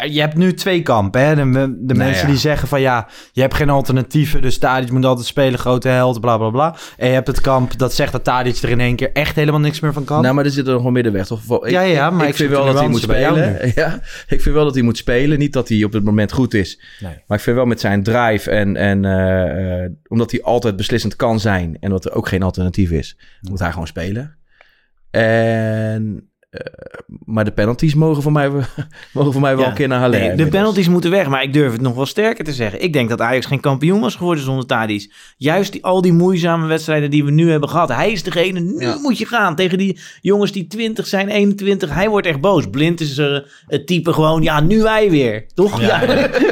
[0.09, 1.35] Je hebt nu twee kampen, hè?
[1.35, 2.33] De, de mensen ja.
[2.33, 6.21] die zeggen van ja, je hebt geen alternatieven, dus Tadic moet altijd spelen, grote held,
[6.21, 6.77] bla bla bla.
[6.97, 9.61] En je hebt het kamp dat zegt dat Tadic er in één keer echt helemaal
[9.61, 10.23] niks meer van kan.
[10.23, 11.65] Nou, maar er zit er nog wel middenweg, toch?
[11.65, 13.57] Ik, Ja, ja, maar ik, ik vind wel dat hij moet spelen.
[13.75, 15.39] Ja, ik vind wel dat hij moet spelen.
[15.39, 16.81] Niet dat hij op het moment goed is.
[17.01, 17.13] Nee.
[17.27, 21.17] Maar ik vind wel met zijn drive en, en eh, eh, omdat hij altijd beslissend
[21.17, 24.37] kan zijn en dat er ook geen alternatief is, moet hij gewoon spelen.
[25.11, 26.31] En,
[27.25, 28.51] maar de penalties mogen voor mij,
[29.13, 29.71] mogen voor mij wel Ja.
[29.71, 30.19] een keer naar Haller.
[30.21, 32.83] Nee, de penalties moeten weg, maar ik durf het nog wel sterker te zeggen.
[32.83, 35.13] Ik denk dat Ajax geen kampioen was geworden zonder Tadic.
[35.37, 37.89] Juist die, al die moeizame wedstrijden die we nu hebben gehad.
[37.89, 38.99] Hij is degene, nu Ja.
[39.03, 41.95] moet je gaan tegen die jongens die 20 zijn, 21.
[41.95, 42.71] Hij wordt echt boos.
[42.71, 45.47] Blind is eh, het type gewoon, ja, nu wij weer.
[45.55, 45.81] Toch?
[45.81, 46.03] Ja,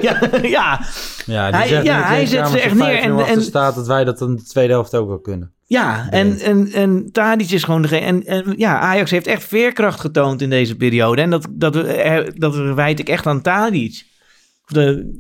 [0.00, 0.80] ja, ja.
[1.26, 3.74] ja, hij- zegt ja, nu hij tegen zet ze echt neer 5-0 en- en- staat
[3.74, 5.54] dat wij dat dan de tweede helft ook wel kunnen.
[5.68, 8.00] Ja, en, en, en Tadic is gewoon degene.
[8.06, 11.22] En, en ja, Ajax heeft echt veerkracht getoond in deze periode.
[11.22, 14.04] En dat, dat, eh, dat wijd ik echt aan Tadic.
[14.66, 15.14] De,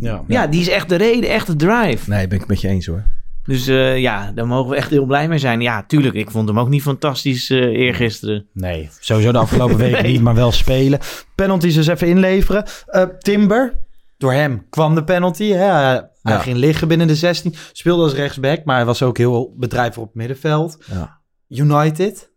[0.00, 2.10] Ja, ja, die is echt de reden, echt de drive.
[2.10, 3.04] Nee, ben ik met je eens hoor.
[3.44, 5.60] Dus eh, ja, daar mogen we echt heel blij mee zijn.
[5.60, 8.46] Ja, tuurlijk, ik vond hem ook niet fantastisch eh eergisteren.
[8.52, 10.12] Nee, sowieso de afgelopen weken Nee.
[10.12, 10.98] niet, maar wel spelen.
[11.34, 12.64] Penalties dus even inleveren.
[12.86, 13.74] Eh, Timber,
[14.18, 15.50] door hem kwam de penalty.
[15.50, 16.00] Hè?
[16.28, 16.42] Hij Ja.
[16.42, 17.54] ging liggen binnen de 16.
[17.72, 20.78] Speelde als rechtsback, maar hij was ook heel bedrijvig op het middenveld.
[20.90, 21.20] Ja.
[21.48, 22.30] United.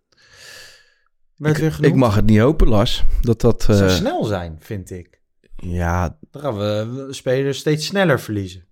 [1.38, 1.94] Werd weer genoemd.
[1.94, 3.04] Ik mag het niet hopen, Lars.
[3.22, 3.66] Dat dat...
[3.70, 5.22] Eh, snel zijn, vind ik.
[5.56, 8.66] ja, Dan gaan we spelers steeds sneller verliezen.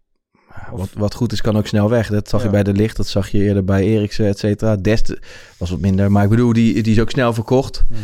[0.72, 2.08] wat, wat goed is, kan ook snel weg.
[2.10, 2.46] Dat zag Ja.
[2.46, 4.76] je bij de licht, dat zag je eerder bij Eriksen, et cetera.
[4.76, 5.20] Dest
[5.58, 7.84] was wat minder, maar ik bedoel, die, die is ook snel verkocht.
[7.90, 8.00] Mhm.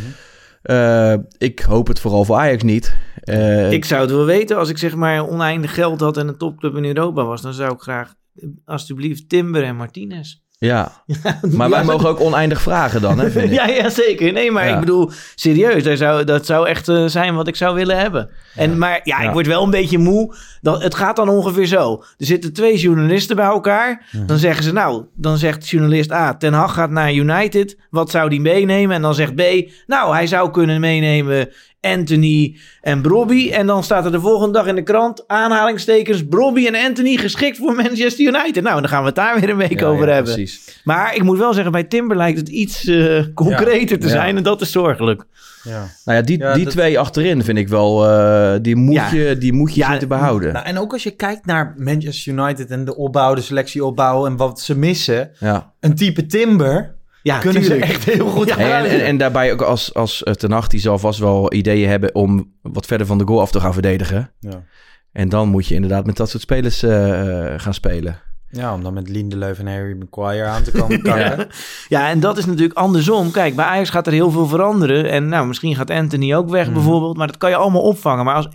[0.65, 2.95] Eh, ik hoop het vooral voor Ajax niet.
[3.19, 6.37] Eh, Ik zou het wel weten als ik zeg maar oneindig geld had en een
[6.37, 7.41] topclub in Europa was.
[7.41, 10.43] Dan zou ik graag eh, alsjeblieft Timber en Martinez.
[10.65, 10.91] Ja,
[11.57, 13.51] maar wij mogen ook oneindig vragen dan, hè, vind ik.
[13.51, 14.31] Ja, ja, zeker.
[14.33, 14.73] Nee, maar Ja.
[14.73, 18.29] ik bedoel, serieus, dat zou, dat zou echt eh, zijn wat ik zou willen hebben.
[18.55, 19.27] En, maar ja, Ja.
[19.27, 20.35] ik word wel een beetje moe.
[20.61, 22.03] Dan, het gaat dan ongeveer zo.
[22.17, 24.05] Er zitten twee journalisten bij elkaar.
[24.27, 27.77] Dan zeggen ze, nou, dan zegt journalist A, Ten Hag gaat naar United.
[27.89, 28.95] Wat zou die meenemen?
[28.95, 29.41] En dan zegt B,
[29.87, 31.49] nou, hij zou kunnen meenemen
[31.85, 33.49] Anthony en Brobby.
[33.51, 37.57] En dan staat er de volgende dag in de krant, aanhalingstekens, Brobby en Anthony geschikt
[37.57, 38.63] voor Manchester United.
[38.63, 40.33] Nou, dan gaan we het daar weer een week Ja, over ja, hebben.
[40.33, 40.81] Precies.
[40.83, 44.11] Maar ik moet wel zeggen, bij Timber lijkt het iets eh, concreter te Ja.
[44.11, 44.37] zijn.
[44.37, 45.23] En dat is zorgelijk.
[45.63, 45.87] Ja.
[46.05, 49.11] Nou ja, die, Ja, die dat- twee achterin vind ik wel, eh, die moet Ja.
[49.11, 50.53] je, die moet je Ja, zien te behouden.
[50.53, 54.35] Nou, en ook als je kijkt naar Manchester United en de opbouw, de selectieopbouw en
[54.37, 55.31] wat ze missen.
[55.39, 55.73] ja.
[55.79, 57.85] Een type Timber Ja, kunnen tuurlijk.
[57.85, 60.67] ze echt heel goed Ja, En, en, en daarbij ook als, als eh, Ten Hag,
[60.67, 63.73] die zal vast wel ideeën hebben om wat verder van de goal af te gaan
[63.73, 64.31] verdedigen.
[64.39, 64.63] Ja.
[65.11, 68.19] En dan moet je inderdaad met dat soort spelers eh, eh, gaan spelen.
[68.49, 71.47] Ja, om dan met Lindelöf en Harry Maguire aan te komen karren.
[71.87, 73.31] Ja, en dat is natuurlijk andersom.
[73.31, 75.09] Kijk, bij Ajax gaat er heel veel veranderen.
[75.09, 77.17] En nou, misschien gaat Anthony ook weg bijvoorbeeld.
[77.17, 78.25] Maar dat kan je allemaal opvangen.
[78.25, 78.47] Maar als,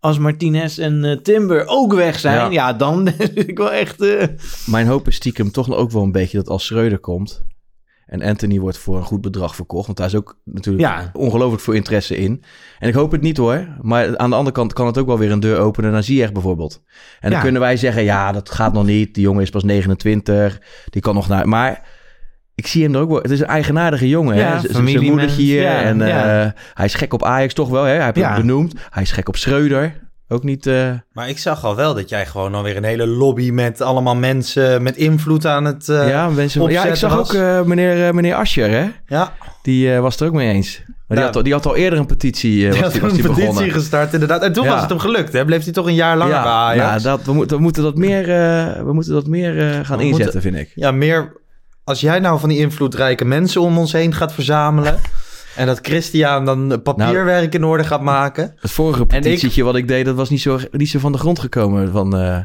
[0.00, 2.36] als Martinez en Timber ook weg zijn...
[2.36, 2.50] Ja.
[2.50, 4.00] Ja, dan ik wel echt...
[4.00, 4.26] eh,
[4.66, 7.42] Mijn hoop is stiekem toch ook wel een beetje dat als Schreuder komt...
[8.06, 9.86] en Anthony wordt voor een goed bedrag verkocht...
[9.86, 11.10] want daar is ook natuurlijk Ja.
[11.12, 12.42] ongelooflijk veel interesse in.
[12.78, 13.66] En ik hoop het niet hoor.
[13.80, 16.32] Maar aan de andere kant kan het ook wel weer een deur openen naar Ziyech
[16.32, 16.82] bijvoorbeeld.
[17.20, 17.40] En dan Ja.
[17.44, 19.14] kunnen wij zeggen, ja, dat gaat nog niet.
[19.14, 21.48] Die jongen is pas 29, die kan nog naar...
[21.48, 21.82] Maar
[22.54, 23.22] ik zie hem er ook wel...
[23.22, 24.36] Het is een eigenaardige jongen.
[24.36, 24.68] Ja, hè?
[24.72, 25.66] Zijn moedertje hier.
[25.66, 27.82] en eh, hij is gek op Ajax toch wel.
[27.84, 27.92] Hè?
[27.94, 28.74] Hij heeft het benoemd.
[28.90, 30.02] Hij is gek op Schreuder.
[30.28, 30.66] Ook niet...
[30.66, 34.16] eh, maar ik zag al wel dat jij gewoon alweer een hele lobby met allemaal
[34.16, 37.28] mensen met invloed aan het eh ja, mensen, ja, ik zag was.
[37.28, 38.86] ook eh, meneer, meneer Ascher, hè?
[39.06, 39.32] Ja,
[39.62, 40.82] Die was het er ook mee eens.
[40.86, 43.22] Maar die, had, al- die had al eerder een petitie, die was die, een die
[43.28, 44.42] petitie gestart inderdaad.
[44.42, 44.70] En toen Ja.
[44.70, 45.44] was het hem gelukt, hè?
[45.44, 47.02] Bleef hij toch een jaar langer bij Ja, Ajax?
[47.02, 48.26] nou, dat, we, moeten, we moeten dat meer,
[48.84, 49.52] we moeten dat meer
[49.84, 50.72] gaan We inzetten, moeten- vind ik.
[50.74, 51.42] Ja, meer...
[51.84, 55.00] Als jij nou van die invloedrijke mensen om ons heen gaat verzamelen...
[55.56, 58.54] en dat Christian dan papierwerk in orde gaat maken...
[58.60, 61.18] Het vorige ik- petitietje wat ik deed, dat was niet zo, niet zo van de
[61.18, 62.38] grond gekomen van eh,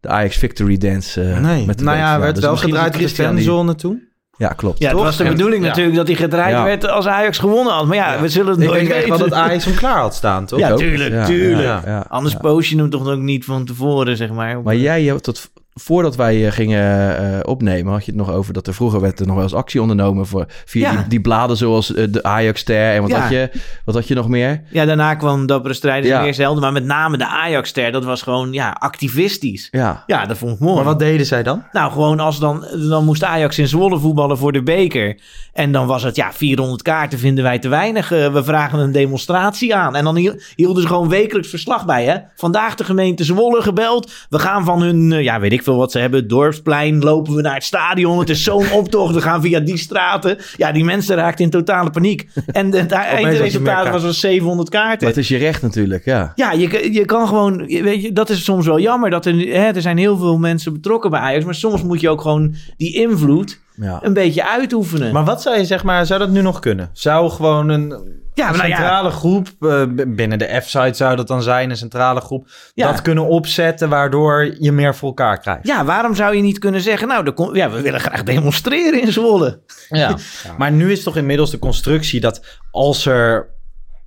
[0.00, 1.22] de Ajax Victory Dance.
[1.22, 4.06] eh, nee, met de nou ja, werd Dus wel gedraaid op de fanzone toen.
[4.36, 4.78] Ja, klopt.
[4.78, 5.04] Ja, het Toch?
[5.04, 5.68] was de En- bedoeling ja.
[5.68, 6.64] natuurlijk dat hij gedraaid Ja.
[6.64, 7.86] werd als Ajax gewonnen had.
[7.86, 9.18] Maar ja, we zullen het Ik nooit weten.
[9.18, 10.58] dat Ajax hem klaar had staan, toch?
[10.58, 10.78] Ja, ook.
[10.78, 11.62] tuurlijk, Ja, tuurlijk.
[11.62, 12.40] ja, ja, Anders ja.
[12.40, 14.62] post je hem toch ook niet van tevoren, zeg maar.
[14.62, 18.52] Maar jij, hebt tot, voordat wij eh, gingen eh, opnemen, had je het nog over
[18.52, 20.96] dat er vroeger werd er nog wel eens actie ondernomen voor, via Ja.
[20.96, 23.20] die, die bladen zoals eh, de Ajax-ster en wat, Ja.
[23.20, 23.50] had je,
[23.84, 24.62] wat had je nog meer?
[24.70, 26.20] Ja, daarna kwam Dappere Strijders Ja.
[26.22, 26.62] meer zelden.
[26.62, 29.68] Maar met name de Ajax-ster, dat was gewoon ja, activistisch.
[29.70, 30.74] Ja, Ja, dat vond ik mooi.
[30.74, 31.62] Maar wat deden zij dan?
[31.72, 35.20] Nou, gewoon als dan, dan moest Ajax in Zwolle voetballen voor de beker.
[35.52, 38.08] En dan was het, ja, 400 kaarten vinden wij te weinig.
[38.08, 39.96] We vragen een demonstratie aan.
[39.96, 42.16] En dan hiel- hielden ze gewoon wekelijks verslag bij, hè.
[42.36, 44.12] Vandaag de gemeente Zwolle gebeld.
[44.28, 47.54] We gaan van hun, ja, weet ik veel wat ze hebben, dorpsplein, lopen we naar
[47.54, 48.18] het stadion.
[48.18, 50.38] Het is zo'n optocht, we gaan via die straten.
[50.56, 52.28] Ja, die mensen raakten in totale paniek.
[52.46, 55.06] En het eindresultaat was dus 700 kaarten.
[55.06, 56.32] het is je recht natuurlijk, ja.
[56.34, 59.10] Ja, je, je kan gewoon, weet je, dat is soms wel jammer.
[59.10, 61.44] Dat er, hè, er zijn heel veel mensen betrokken bij Ajax.
[61.44, 63.98] Maar soms moet je ook gewoon die invloed ja.
[64.02, 65.12] een beetje uitoefenen.
[65.12, 66.90] Maar wat zou je zeg maar, zou dat nu nog kunnen?
[66.92, 67.94] Zou gewoon een,
[68.38, 68.76] Ja, een nou ja.
[68.76, 72.86] centrale groep, eh, binnen de F-site zou dat dan zijn, een centrale groep, Ja.
[72.90, 75.66] dat kunnen opzetten waardoor je meer voor elkaar krijgt?
[75.66, 79.12] ja, waarom zou je niet kunnen zeggen, nou, kom- ja, we willen graag demonstreren in
[79.12, 79.60] Zwolle.
[79.88, 80.16] Ja.
[80.58, 83.56] Maar nu is toch inmiddels de constructie dat als er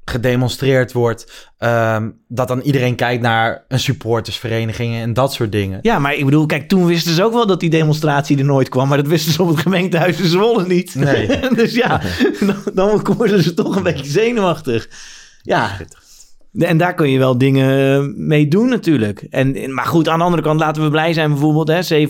[0.05, 5.79] gedemonstreerd wordt, ehm, dat dan iedereen kijkt naar een supportersvereniging en dat soort dingen.
[5.81, 8.69] Ja, maar ik bedoel, kijk, toen wisten ze ook wel dat die demonstratie er nooit
[8.69, 8.87] kwam.
[8.87, 10.95] Maar dat wisten ze op het gemeentehuis in Zwolle niet.
[10.95, 11.27] Nee.
[11.55, 12.01] dus ja,
[12.47, 14.89] dan, dan worden ze toch een beetje zenuwachtig.
[15.41, 15.77] Ja.
[16.53, 19.19] En daar kun je wel dingen mee doen natuurlijk.
[19.29, 21.67] En, maar goed, aan de andere kant laten we blij zijn bijvoorbeeld.
[21.67, 22.05] hè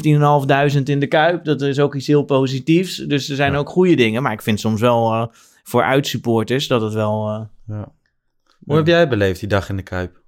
[0.77, 1.45] 17.500 in de Kuip.
[1.45, 2.95] Dat is ook iets heel positiefs.
[2.95, 4.23] Dus er zijn ook goede dingen.
[4.23, 5.25] Maar ik vind soms wel eh,
[5.63, 7.49] voor uitsupporters dat het wel...
[8.65, 10.19] Hoe heb jij beleefd die dag in de Kuip?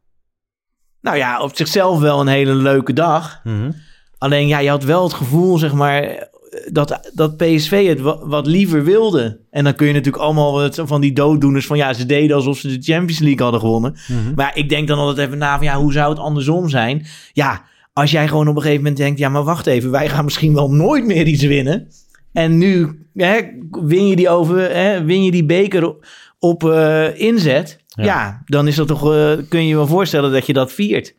[1.02, 3.40] nou ja, op zichzelf wel een hele leuke dag.
[3.44, 3.72] Mhm.
[4.18, 6.28] Alleen ja, je had wel het gevoel, zeg maar,
[6.72, 9.40] dat, dat PSV het wa- wat liever wilde.
[9.50, 12.58] En dan kun je natuurlijk allemaal wat van die dooddoeners van ja, ze deden alsof
[12.58, 13.96] ze de Champions League hadden gewonnen.
[14.08, 14.34] Mhm.
[14.36, 17.06] Maar ik denk dan altijd even na van ja, hoe zou het andersom zijn?
[17.34, 20.24] Ja, als jij gewoon op een gegeven moment denkt, ja, maar wacht even, wij gaan
[20.24, 21.88] misschien wel nooit meer iets winnen.
[22.34, 25.96] En nu hè, win je die over, hè, win je die beker
[26.44, 27.82] op, eh, inzet.
[27.88, 28.42] Ja.
[28.46, 31.16] dan is dat toch, eh, kun je je wel voorstellen dat je dat viert.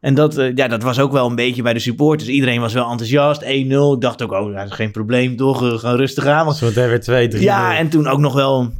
[0.00, 2.28] En dat, eh, ja, dat was ook wel een beetje bij de supporters.
[2.28, 3.42] Iedereen was wel enthousiast.
[3.42, 3.94] 1-0.
[3.94, 5.60] Ik dacht ook, oh, dat is geen probleem toch?
[5.60, 6.44] We gaan rustig aan.
[6.44, 7.42] Want Zo meteen weer 2, 3.
[7.42, 8.72] ja, en toen ook nog wel...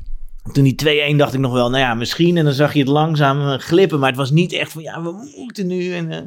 [0.52, 2.36] Toen die 2-1 dacht ik nog wel, nou ja, misschien.
[2.36, 3.98] En dan zag je het langzaam glippen.
[3.98, 5.94] Maar het was niet echt van, ja, we moeten nu.
[5.94, 6.18] En, eh,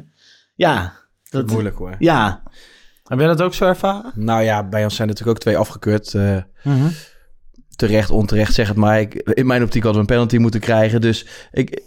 [0.54, 0.92] ja.
[1.30, 1.94] Dat, Moeilijk hoor.
[1.98, 2.42] Ja.
[3.04, 4.12] Heb jij dat ook zo ervaren?
[4.14, 6.14] Nou ja, bij ons zijn natuurlijk ook twee afgekeurd.
[6.14, 6.86] eh, Mhm.
[7.80, 9.00] Terecht, onterecht, zeg het maar.
[9.00, 11.00] Ik, in mijn optiek hadden we een penalty moeten krijgen.
[11.00, 11.80] Dus ik,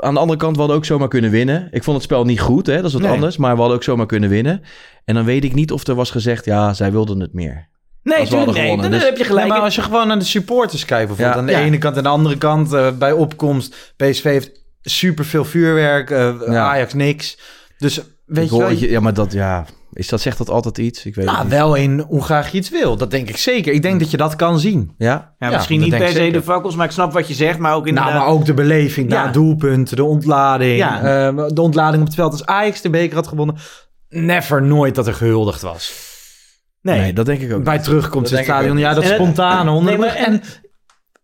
[0.00, 1.68] aan de andere kant, we hadden ook zomaar kunnen winnen.
[1.70, 2.76] Ik vond het spel niet goed, hè?
[2.76, 3.10] dat is wat Nee.
[3.10, 3.36] anders.
[3.36, 4.62] Maar we hadden ook zomaar kunnen winnen.
[5.04, 7.68] En dan weet ik niet of er was gezegd, ja, zij wilden het meer.
[8.02, 8.26] Nee, nee.
[8.26, 9.46] gewonnen, Dan dus- heb je gelijk.
[9.46, 11.40] Nee, maar als je gewoon naar de supporters kijkt, bijvoorbeeld Ja.
[11.40, 11.66] aan de Ja.
[11.66, 14.50] ene kant en aan de andere kant, eh, bij opkomst, PSV heeft
[14.82, 16.68] superveel vuurwerk, Ja.
[16.70, 17.38] Ajax niks.
[17.78, 20.50] Dus weet Ik je hoor wel, je- ja, maar dat, ja, is dat, zegt dat
[20.50, 21.04] altijd iets?
[21.06, 21.54] Ik weet het nou, niet.
[21.54, 22.96] wel in hoe graag je iets wil.
[22.96, 23.72] Dat denk ik zeker.
[23.72, 24.94] Ik denk dat je dat kan zien.
[24.98, 25.34] Ja?
[25.38, 27.58] ja, ja, misschien niet per se de fakkels, maar ik snap wat je zegt.
[27.58, 28.12] Maar ook inderdaad...
[28.12, 29.24] Nou, maar ook de beleving, Ja.
[29.24, 30.76] na doelpunten, de ontlading.
[30.78, 31.26] Ja.
[31.28, 33.56] eh, de ontlading op het veld als Ajax de beker had gewonnen.
[34.08, 35.92] Never nooit dat er gehuldigd was.
[36.80, 37.00] nee.
[37.00, 38.78] Nee, dat denk ik ook Bij in het stadion.
[38.78, 40.42] Ja, dat En het- spontane onder Nee, maar- en,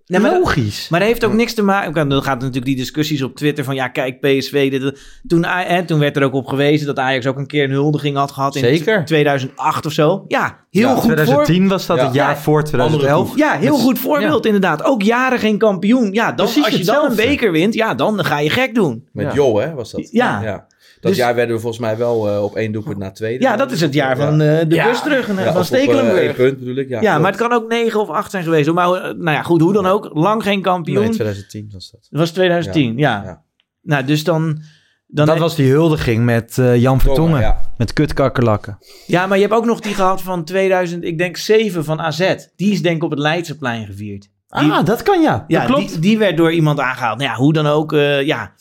[0.07, 0.89] Nee, maar- logisch.
[0.89, 2.09] Maar dat heeft ook niks te maken.
[2.09, 4.71] Dan gaat natuurlijk die discussies op Twitter van ja, kijk, PSV.
[4.71, 5.21] Dit, dit.
[5.27, 8.17] Toen, hè, toen werd er ook op gewezen dat Ajax ook een keer een huldiging
[8.17, 9.05] had gehad in Zeker.
[9.05, 10.25] 2008 of zo.
[10.29, 12.05] Ja, heel Ja, goed 2010 was dat Ja.
[12.05, 12.37] het jaar Ja.
[12.37, 13.29] voor 2011.
[13.29, 13.39] voor.
[13.39, 14.83] Ja, heel goed voorbeeld inderdaad.
[14.83, 16.13] Ook jaren geen kampioen.
[16.13, 19.09] Ja, dan, Precies als je dan een beker wint, ja, dan ga je gek doen.
[19.13, 19.35] Met Ja.
[19.35, 20.09] Jo, hè, was dat?
[20.11, 20.67] Ja.
[21.05, 23.45] Dat Dus- jaar werden we volgens mij wel eh, op één doelpunt na tweede.
[23.45, 24.89] Ja, dat is het jaar van eh, de Ja.
[24.89, 26.19] bus terug en, Ja, van of op, eh, Stekelenburg.
[26.21, 26.89] één punt bedoel ik.
[26.89, 28.73] Ja, ja, maar het kan ook 9 of 8 zijn geweest.
[28.73, 30.11] Maar eh, nou ja, goed, hoe dan ook.
[30.13, 31.03] Lang geen kampioen.
[31.03, 32.07] Nee, 2010 was dat.
[32.11, 33.23] Dat was 2010, ja.
[33.25, 33.43] Ja.
[33.83, 34.59] Nou, dus dan...
[35.07, 37.41] dan Dat was die huldiging met eh, Jan Vertongen.
[37.41, 37.61] Ja.
[37.77, 38.79] Met kutkakkerlakken.
[39.07, 42.35] Ja, maar je hebt ook nog die gehad van 2000, ik denk 7 van AZ.
[42.57, 44.23] Die is denk ik op het Leidseplein gevierd.
[44.49, 45.45] Die, Ah, dat kan ja.
[45.49, 45.89] ja, dat klopt.
[45.91, 47.19] Die, die werd door iemand aangehaald.
[47.19, 48.53] Nou ja, hoe dan ook, eh, ja,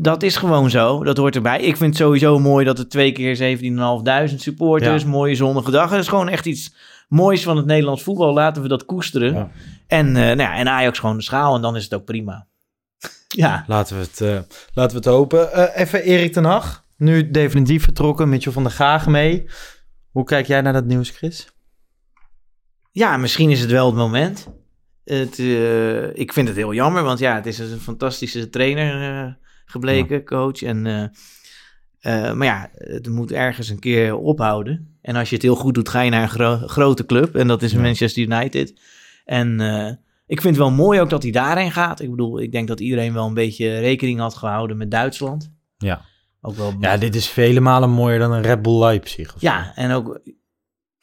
[0.00, 1.04] dat is gewoon zo.
[1.04, 1.60] Dat hoort erbij.
[1.60, 5.08] Ik vind het sowieso mooi dat er twee keer 17.500 supporters, Ja.
[5.08, 5.90] mooie zonnige dag.
[5.90, 6.74] Dat is gewoon echt iets
[7.08, 8.32] moois van het Nederlands voetbal.
[8.32, 9.34] Laten we dat koesteren.
[9.34, 9.50] Ja.
[9.86, 12.46] En, eh, nou ja, en Ajax gewoon de schaal en dan is het ook prima.
[13.28, 14.38] Ja, Laten we het, eh,
[14.74, 15.52] laten we het hopen.
[15.52, 16.84] Eh, even Erik ten Hag.
[16.96, 18.28] Nu definitief vertrokken.
[18.28, 19.44] Mitchell van der Gaag mee.
[20.10, 21.48] Hoe kijk jij naar dat nieuws, Chris?
[22.92, 24.48] ja misschien is het wel het moment.
[25.04, 25.38] Het,
[26.18, 29.38] ik vind het heel jammer, want ja, het is een fantastische trainer
[29.70, 30.62] gebleken, coach.
[30.62, 31.04] En eh,
[32.00, 34.98] Eh, maar ja, het moet ergens een keer ophouden.
[35.02, 37.34] En als je het heel goed doet, ga je naar een gro- grote club.
[37.36, 38.80] En dat is Manchester United.
[39.24, 39.86] En eh,
[40.26, 42.00] ik vind het wel mooi ook dat hij daarheen gaat.
[42.00, 45.52] Ik bedoel, ik denk dat iedereen wel een beetje rekening had gehouden met Duitsland.
[45.78, 46.02] Ja.
[46.40, 49.34] Ook wel Ja, dit is vele malen mooier dan een Red Bull Leipzig.
[49.38, 50.20] Ja, en ook...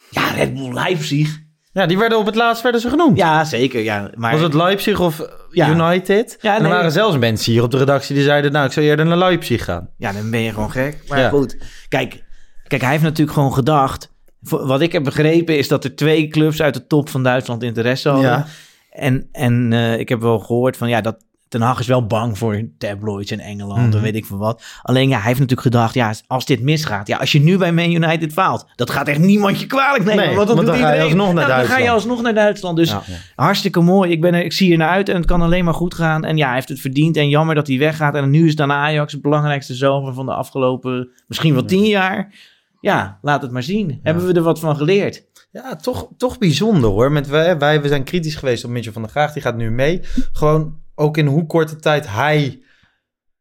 [0.09, 1.39] Ja, Red Bull Leipzig.
[1.77, 3.17] Ja, die werden op het laatst werden ze genoemd.
[3.17, 3.81] Ja, zeker.
[3.83, 4.31] Ja, maar...
[4.31, 5.69] Was het Leipzig of Ja.
[5.69, 6.37] United?
[6.41, 6.71] Ja, en er nee.
[6.71, 8.51] waren zelfs mensen hier op de redactie die zeiden...
[8.51, 9.89] nou, ik zou eerder naar Leipzig gaan.
[9.97, 10.97] Ja, dan ben je gewoon gek.
[11.07, 11.29] Maar Ja.
[11.29, 11.57] goed,
[11.89, 12.23] kijk,
[12.67, 14.15] kijk, hij heeft natuurlijk gewoon gedacht...
[14.39, 18.09] Wat ik heb begrepen is dat er twee clubs uit de top van Duitsland interesse
[18.09, 18.29] hadden.
[18.29, 18.45] Ja.
[18.91, 22.37] En, en eh, ik heb wel gehoord van ja, dat Ten Hag is wel bang
[22.37, 24.63] voor tabloids in Engeland en weet ik veel wat.
[24.81, 27.71] Alleen ja, hij heeft natuurlijk gedacht, ja, als dit misgaat, ja, als je nu bij
[27.71, 30.25] Man United faalt, dat gaat echt niemand je kwalijk nemen.
[30.25, 31.89] Nee, want doet dan ga je alsnog naar Nou, Dan ga je Duitsland.
[31.89, 32.77] alsnog naar Duitsland.
[32.77, 33.01] Dus Ja.
[33.35, 34.11] hartstikke mooi.
[34.11, 36.23] Ik, ben er, ik zie er naar uit en het kan alleen maar goed gaan.
[36.25, 38.15] En ja, hij heeft het verdiend en jammer dat hij weggaat.
[38.15, 42.33] En nu is dan Ajax het belangrijkste zomer van de afgelopen misschien wel tien jaar.
[42.81, 43.99] Ja, laat het maar zien.
[44.03, 45.25] Hebben we er wat van geleerd?
[45.51, 47.11] Ja, toch, toch bijzonder hoor.
[47.11, 49.33] Met wij, wij we zijn kritisch geweest op Mitchell van der Graag.
[49.33, 50.01] Die gaat nu mee.
[50.33, 52.61] Gewoon ook in hoe korte tijd hij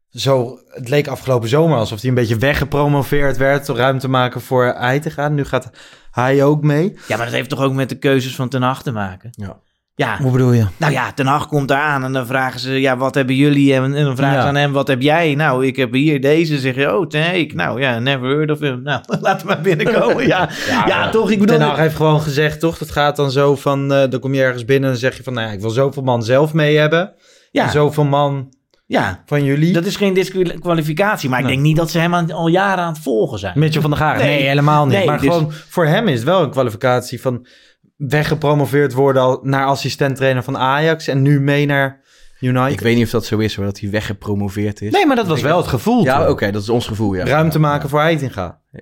[0.09, 0.59] zo...
[0.69, 3.69] Het leek afgelopen zomer alsof hij een beetje weggepromoveerd werd...
[3.69, 5.33] om ruimte maken voor hij te gaan.
[5.33, 5.69] Nu gaat
[6.11, 6.97] hij ook mee.
[7.07, 9.29] Ja, maar dat heeft toch ook met de keuzes van Ten Hag te maken?
[9.31, 9.59] Ja.
[9.95, 10.65] Ja, Hoe bedoel je?
[10.77, 13.73] nou ja, Ten Hag komt aan en dan vragen ze, ja, wat hebben jullie?
[13.73, 14.41] En, en dan vragen Ja.
[14.41, 15.35] ze aan hem, wat heb jij?
[15.35, 16.59] Nou, ik heb hier deze.
[16.59, 17.09] Zeg je, oh.
[17.53, 18.81] Nou ja, never heard of him.
[18.81, 20.27] Nou, laat hem maar binnenkomen.
[20.27, 20.49] Ja,
[20.87, 21.31] ja, toch?
[21.31, 22.77] Ik bedoel, Ten Hag heeft gewoon gezegd, toch?
[22.77, 23.93] Dat gaat dan zo van...
[23.93, 25.33] eh, dan kom je ergens binnen en dan zeg je van...
[25.33, 27.13] Nou ja, ik wil zoveel man zelf mee hebben.
[27.51, 27.63] Ja.
[27.63, 28.53] En zoveel man
[28.85, 29.73] ja, van jullie.
[29.73, 31.29] dat is geen disqualificatie.
[31.29, 31.53] Maar ik Nee.
[31.53, 33.59] denk niet dat ze hem aan- al jaren aan het volgen zijn.
[33.59, 34.17] Mitchell van der Graag.
[34.17, 34.47] Nee, Nee.
[34.47, 34.97] helemaal niet.
[34.97, 37.45] Nee, maar dus- gewoon voor hem is het wel een kwalificatie van
[37.95, 42.05] weggepromoveerd worden al naar assistent-trainer van Ajax en nu mee naar
[42.39, 42.71] United.
[42.71, 44.91] Ik weet niet of dat zo is, hoor, dat hij weggepromoveerd is.
[44.91, 46.03] Nee, maar dat was wel het gevoel.
[46.03, 47.25] Ja, oké, dat is ons gevoel, ja.
[47.25, 48.59] Ruimte maken voor Heitinga.
[48.71, 48.81] Eh,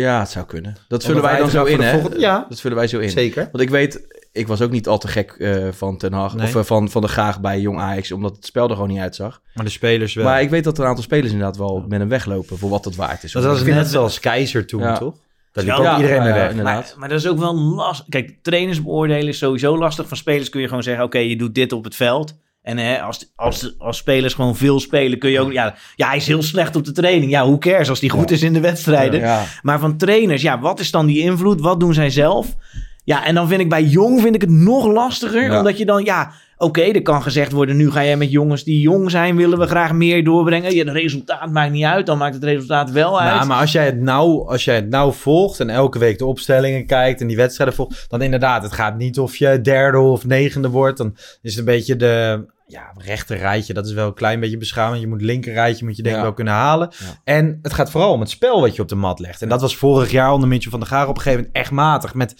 [0.00, 0.76] Ja, het zou kunnen.
[0.88, 1.92] Dat vullen wij dan zo in, hè?
[1.92, 2.46] volgende- ja.
[2.48, 3.10] Dat vullen wij zo in.
[3.10, 3.48] Zeker.
[3.52, 4.00] Want ik weet,
[4.32, 6.46] ik was ook niet al te gek eh, van Ten Hag, Nee.
[6.46, 8.98] of eh, van, van de Graag bij Jong Ajax, omdat het spel er gewoon niet
[9.00, 9.40] uitzag.
[9.54, 10.24] Maar de spelers wel.
[10.24, 12.96] Maar ik weet dat een aantal spelers inderdaad wel met hem weglopen, voor wat het
[12.96, 13.32] waard is.
[13.32, 14.98] dat was net dat- zoals Keizer toen, Ja.
[14.98, 15.14] toch?
[15.52, 16.50] Daar liep Ja, ook ja, iedereen mee weg.
[16.50, 16.74] inderdaad.
[16.90, 18.06] Maar, maar dat is ook wel lastig.
[18.08, 20.08] Kijk, trainers beoordelen is sowieso lastig.
[20.08, 22.34] Van spelers kun je gewoon zeggen, oké, je doet dit op het veld.
[22.62, 25.52] En hè, als, als, als spelers gewoon veel spelen, kun je ook...
[25.52, 27.30] Ja, ja, hij is heel slecht op de training.
[27.30, 29.20] Ja, hoe cares als hij goed is in de wedstrijden.
[29.20, 29.44] Ja.
[29.62, 31.60] Maar van trainers, ja, wat is dan die invloed?
[31.60, 32.56] Wat doen zij zelf?
[33.04, 35.42] Ja, en dan vind ik bij jong vind ik het nog lastiger.
[35.42, 35.58] Ja.
[35.58, 37.76] Omdat je dan, ja, oké, er kan gezegd worden...
[37.76, 40.74] nu ga jij met jongens die jong zijn, willen we graag meer doorbrengen.
[40.74, 43.34] Ja, het resultaat maakt niet uit, dan maakt het resultaat wel uit.
[43.34, 46.26] Nou, maar als jij, het nou, als jij het nou volgt en elke week de
[46.26, 50.26] opstellingen kijkt en die wedstrijden volgt, dan inderdaad, het gaat niet of je derde of
[50.26, 50.98] negende wordt.
[50.98, 53.74] Dan is het een beetje de ja, rechter rijtje.
[53.74, 55.00] Dat is wel een klein beetje beschamend.
[55.00, 56.26] Je moet linker rijtje moet je denk ik Ja.
[56.26, 56.88] wel kunnen halen.
[56.98, 57.06] Ja.
[57.24, 59.42] En het gaat vooral om het spel wat je op de mat legt.
[59.42, 61.70] En dat was vorig jaar onder Mitchell van der Gaar op een gegeven moment echt
[61.70, 62.14] matig.
[62.14, 62.34] Met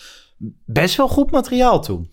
[0.64, 2.10] best wel goed materiaal toen.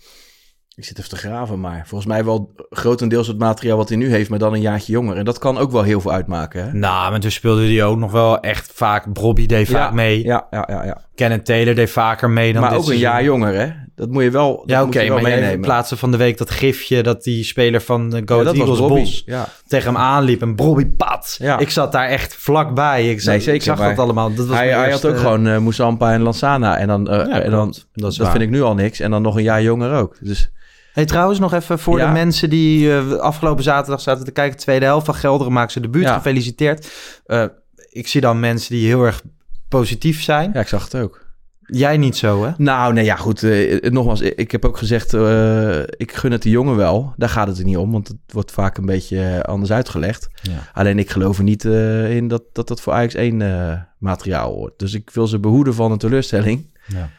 [0.75, 4.09] Ik zit even te graven, maar volgens mij wel grotendeels het materiaal wat hij nu
[4.11, 5.17] heeft, maar dan een jaartje jonger.
[5.17, 6.73] En dat kan ook wel heel veel uitmaken, hè?
[6.73, 9.13] Nou, maar toen speelde hij ook nog wel echt vaak.
[9.13, 10.23] Bobby deed vaak ja, mee.
[10.23, 10.85] Ja, ja, ja.
[10.85, 11.01] ja.
[11.15, 13.71] Kenneth Taylor deed vaker mee dan Maar dit ook een jaar jonger, hè?
[13.99, 15.59] Dat moet je wel, dat Ja, oké, maar jij in meenemen.
[15.61, 18.79] plaatsen van de week dat gifje dat die speler van de Go Ja, Eagles.
[18.79, 19.47] Bos Ja.
[19.67, 21.35] tegen hem aanliep en Bobby pat.
[21.39, 21.57] Ja.
[21.59, 23.01] Ik zat daar echt vlakbij.
[23.09, 24.33] Ik Nee, zeker, ik zag maar dat allemaal.
[24.33, 26.77] Dat was Hij, had ook gewoon eh Moussampa en Lansana.
[26.77, 27.73] En dan, eh, en dan.
[27.93, 28.99] Dat vind ik nu al niks.
[28.99, 30.15] En dan nog een jaar jonger ook.
[30.21, 30.49] Dus
[30.93, 32.05] Hey, trouwens, nog even voor Ja.
[32.07, 34.57] de mensen die eh, afgelopen zaterdag zaten te kijken.
[34.59, 36.03] Tweede helft van Gelderen maakt ze debuut.
[36.03, 36.13] Ja.
[36.13, 36.91] Gefeliciteerd.
[37.25, 37.43] Eh,
[37.89, 39.21] ik zie dan mensen die heel erg
[39.69, 40.51] positief zijn.
[40.53, 41.27] ja, ik zag het ook.
[41.71, 42.51] Jij niet zo, hè?
[42.57, 43.43] Nou, nee, ja, goed.
[43.43, 47.13] eh, nogmaals, ik, ik heb ook gezegd, eh, ik gun het de jongen wel.
[47.17, 50.29] Daar gaat het er niet om, want het wordt vaak een beetje eh, anders uitgelegd.
[50.41, 50.59] Ja.
[50.73, 54.55] Alleen ik geloof er niet eh, in dat, dat dat voor Ajax 1 eh, materiaal
[54.55, 54.79] wordt.
[54.79, 56.77] Dus ik wil ze behoeden van een teleurstelling.
[56.87, 57.09] Ja.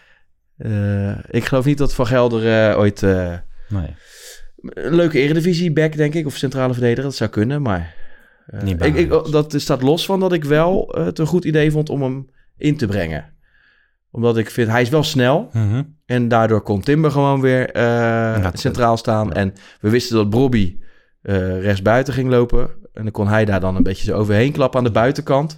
[0.56, 3.02] Eh, ik geloof niet dat Van Gelder eh, ooit...
[3.02, 3.34] eh,
[3.68, 3.94] Nee.
[4.62, 6.26] een leuke eredivisie back, denk ik.
[6.26, 7.94] Of centrale verdediger, dat zou kunnen, maar...
[8.46, 11.70] eh, ik, ik, dat staat los van dat ik wel eh, het een goed idee
[11.70, 13.24] vond om hem in te brengen.
[14.11, 15.49] Omdat ik vind, hij is wel snel.
[15.53, 15.83] Mhm.
[16.07, 19.33] En daardoor kon Timber gewoon weer eh, centraal staan.
[19.33, 20.79] En we wisten dat Bobby
[21.23, 22.70] eh rechtsbuiten ging lopen.
[22.92, 25.57] En dan kon hij daar dan een beetje zo overheen klappen aan de buitenkant.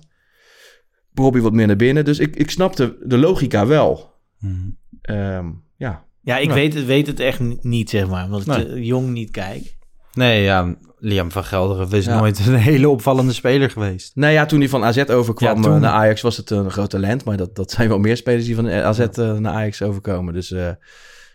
[1.13, 2.05] Bobby wat meer naar binnen.
[2.05, 4.15] Dus ik, ik snapte de logica wel.
[4.39, 4.55] Mhm.
[5.03, 6.05] Ehm, ja.
[6.23, 6.55] Ja, ik Ja.
[6.55, 8.25] Weet, het, weet het echt ni- niet, zeg maar.
[8.25, 8.85] Omdat ik Nee.
[8.85, 9.77] jong niet kijk.
[10.15, 12.19] Nee, ja, Liam van Gelderen is Ja.
[12.19, 14.17] nooit een hele opvallende speler geweest.
[14.17, 16.71] Nou ja, toen hij van AZ overkwam Ja, toen- eh, naar Ajax was het een
[16.71, 17.25] groot talent.
[17.25, 20.35] Maar dat, dat zijn wel meer spelers die van AZ eh, naar Ajax overkomen.
[20.35, 20.69] Dus eh,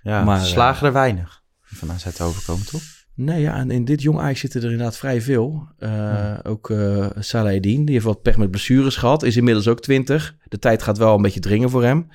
[0.01, 2.81] Ja, Maar, slagen er weinig van AZ overkomen, toch?
[3.15, 5.67] Nee, ja, en in dit jong Ajax zitten er inderdaad vrij veel.
[5.79, 9.23] Uh, Ook uh, Salah die heeft wat pech met blessures gehad.
[9.23, 10.35] Is inmiddels ook 20.
[10.43, 12.07] De tijd gaat wel een beetje dringen voor hem.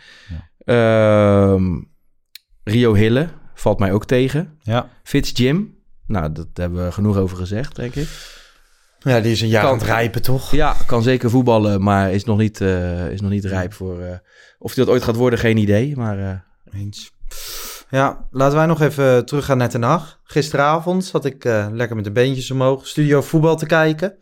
[0.64, 1.54] Ja.
[1.54, 1.62] Uh,
[2.64, 4.58] Rio Hille valt mij ook tegen.
[4.62, 4.88] Ja.
[5.02, 5.74] Fitz Jim,
[6.12, 8.08] nou, dat hebben we genoeg over gezegd, denk ik.
[8.98, 10.50] Ja, die is een jaar Kan- aan het rijpen, toch?
[10.50, 14.00] Ja, kan zeker voetballen, maar is nog niet, eh, is nog niet rijp voor...
[14.00, 14.16] eh,
[14.58, 15.96] of hij dat ooit gaat worden, geen idee.
[15.96, 17.10] Maar eh, Eens.
[17.90, 20.20] Ja, laten wij nog even teruggaan naar Den Haag.
[20.24, 24.14] Gisteravond zat ik lekker met de beentjes omhoog studio voetbal te kijken.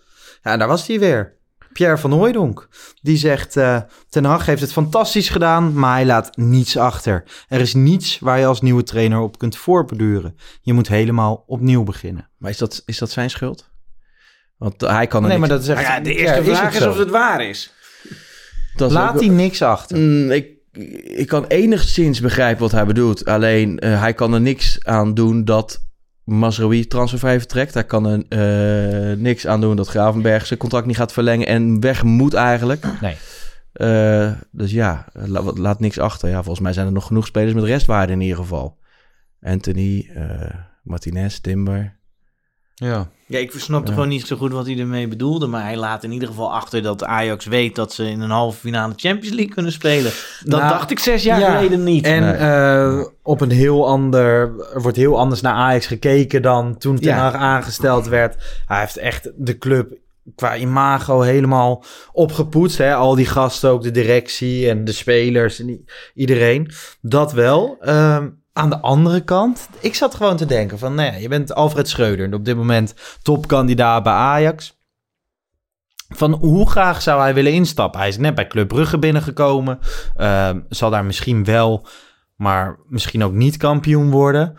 [0.43, 1.37] Ja, en daar was hij weer.
[1.73, 2.69] Pierre van Hooijdonk.
[3.03, 7.25] Die zegt, eh Ten Hag heeft het fantastisch gedaan, maar hij laat niets achter.
[7.49, 10.37] Er is niets waar je als nieuwe trainer op kunt voortborduren.
[10.63, 12.29] Je moet helemaal opnieuw beginnen.
[12.39, 13.69] Maar is dat, is dat zijn schuld?
[14.57, 15.87] Want hij kan er Nee, niks- maar dat is echt...
[15.89, 17.73] Ja, de eerste vraag is, of het waar is.
[18.77, 19.97] dat is Laat ook- hij niks achter.
[19.99, 20.49] Mm, ik,
[21.03, 23.25] ik kan enigszins begrijpen wat hij bedoelt.
[23.25, 25.89] Alleen eh, hij kan er niks aan doen dat
[26.25, 27.75] Masraoui transfervrij vertrekt.
[27.75, 31.81] Hij kan er eh, niks aan doen dat Gravenberg zijn contract niet gaat verlengen en
[31.81, 32.87] weg moet eigenlijk.
[33.01, 33.17] Nee.
[33.73, 36.29] Eh, dus ja, la- wat- laat niks achter.
[36.29, 38.79] Ja, volgens mij zijn er nog genoeg spelers met restwaarde in ieder geval.
[39.43, 41.99] Anthony, eh, Martinez, Timber.
[42.81, 43.09] Ja.
[43.27, 43.93] Ja, ik snapte Ja.
[43.95, 45.47] gewoon niet zo goed wat hij ermee bedoelde.
[45.47, 48.59] Maar hij laat in ieder geval achter dat Ajax weet dat ze in een halve
[48.59, 50.13] finale Champions League kunnen spelen.
[50.45, 51.57] Dat Nou, dacht ik zes jaar ja.
[51.57, 52.05] geleden niet.
[52.05, 52.33] En Nee.
[52.33, 57.05] eh, op een heel ander, er wordt heel anders naar Ajax gekeken dan toen Ten
[57.07, 57.17] Ja.
[57.19, 58.63] Hag aangesteld werd.
[58.67, 59.93] Hij heeft echt de club
[60.35, 62.79] qua imago helemaal opgepoetst.
[62.79, 62.95] Hè?
[62.95, 66.71] Al die gasten, ook de directie en de spelers en iedereen.
[67.01, 67.77] Dat wel.
[67.81, 71.55] Ehm, aan de andere kant, ik zat gewoon te denken van, nou ja, je bent
[71.55, 74.79] Alfred Schreuder, op dit moment topkandidaat bij Ajax.
[76.09, 78.01] Van hoe graag zou hij willen instappen?
[78.01, 79.79] Hij is net bij Club Brugge binnengekomen.
[80.17, 81.87] Ehm, zal daar misschien wel,
[82.37, 84.57] maar misschien ook niet kampioen worden.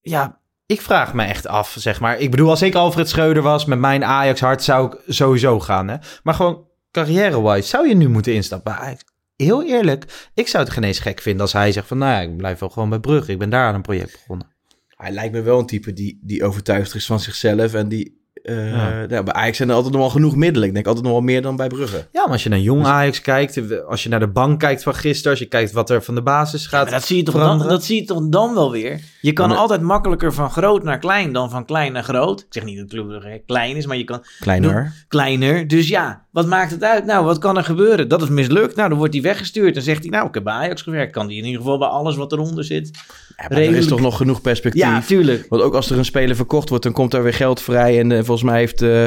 [0.00, 2.18] Ja, ik vraag me echt af, zeg maar.
[2.18, 5.88] Ik bedoel, als ik Alfred Schreuder was met mijn Ajax-hart, zou ik sowieso gaan.
[5.88, 5.96] Hè?
[6.22, 9.04] Maar gewoon carrière-wise, zou je nu moeten instappen bij Ajax?
[9.44, 11.98] Heel eerlijk, ik zou het geen eens gek vinden als hij zegt van...
[11.98, 13.32] nou ja, ik blijf wel gewoon bij Brugge.
[13.32, 14.46] Ik ben daar aan een project begonnen.
[14.88, 18.19] Hij lijkt me wel een type die, die overtuigd is van zichzelf en die...
[18.42, 19.04] eh, Ja.
[19.08, 20.68] ja, bij Ajax zijn er altijd nog wel genoeg middelen.
[20.68, 22.06] Ik denk altijd nog wel meer dan bij Brugge.
[22.12, 24.94] Ja, maar als je naar jong Ajax kijkt, als je naar de bank kijkt van
[24.94, 25.30] gisteren...
[25.30, 27.58] als je kijkt wat er van de basis gaat Maar dat zie, je toch dan,
[27.58, 29.00] dat zie je toch dan wel weer?
[29.20, 32.40] Je kan Maar- altijd makkelijker van groot naar klein dan van klein naar groot.
[32.40, 35.04] Ik zeg niet dat Club Brugge klein is, maar je kan Kleiner.
[35.08, 35.68] kleiner.
[35.68, 37.04] Dus ja, wat maakt het uit?
[37.06, 38.08] Nou, wat kan er gebeuren?
[38.08, 38.76] Dat is mislukt.
[38.76, 39.74] Nou, dan wordt hij weggestuurd.
[39.74, 41.12] Dan zegt hij, nou, ik heb bij Ajax gewerkt.
[41.12, 42.90] Kan hij in ieder geval bij alles wat eronder zit.
[43.36, 44.82] Ja, maar er is toch nog genoeg perspectief.
[44.82, 45.46] Ja, tuurlijk.
[45.48, 47.98] Want ook als er een speler verkocht wordt, dan komt er weer geld vrij.
[47.98, 49.06] En eh, volgens mij heeft eh,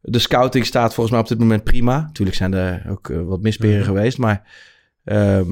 [0.00, 2.10] de scouting staat volgens mij op dit moment prima.
[2.12, 4.18] Tuurlijk zijn er ook eh, wat misperen geweest.
[4.18, 4.42] Maar
[5.04, 5.50] ehm,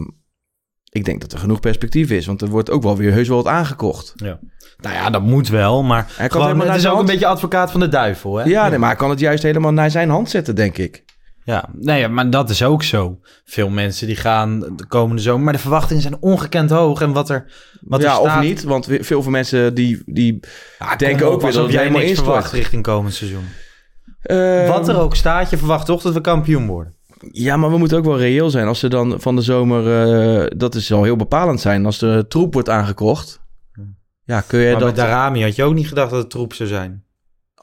[0.91, 2.27] ik denk dat er genoeg perspectief is.
[2.27, 4.13] Want er wordt ook wel weer heus wel wat aangekocht.
[4.17, 4.39] Ja.
[4.77, 7.27] Nou ja, dat moet wel, maar Hij kan gewoon, helemaal het is ook een beetje
[7.27, 8.45] advocaat van de duivel, hè?
[8.45, 11.04] Ja, nee, maar hij kan het juist helemaal naar zijn hand zetten, denk ik.
[11.45, 13.19] Ja, nee, maar dat is ook zo.
[13.45, 17.01] Veel mensen die gaan de komende zomer, maar de verwachtingen zijn ongekend hoog.
[17.01, 17.45] En wat er,
[17.81, 18.37] wat er ja, staat...
[18.37, 18.63] of niet.
[18.63, 20.41] Want veel van mensen die, die
[20.79, 23.45] Ja, denken ook weer dat jij helemaal niks verwacht richting komend seizoen.
[24.23, 26.95] Ehm, wat er ook staat, je verwacht toch dat we kampioen worden.
[27.31, 28.67] Ja, maar we moeten ook wel reëel zijn.
[28.67, 30.09] Als er dan van de zomer,
[30.43, 31.87] eh, dat is al heel bepalend zijn.
[31.87, 33.43] Als er troep wordt aangekocht.
[34.25, 34.89] Ja, kun je maar dat...
[34.89, 37.04] met Darami had je ook niet gedacht dat het troep zou zijn.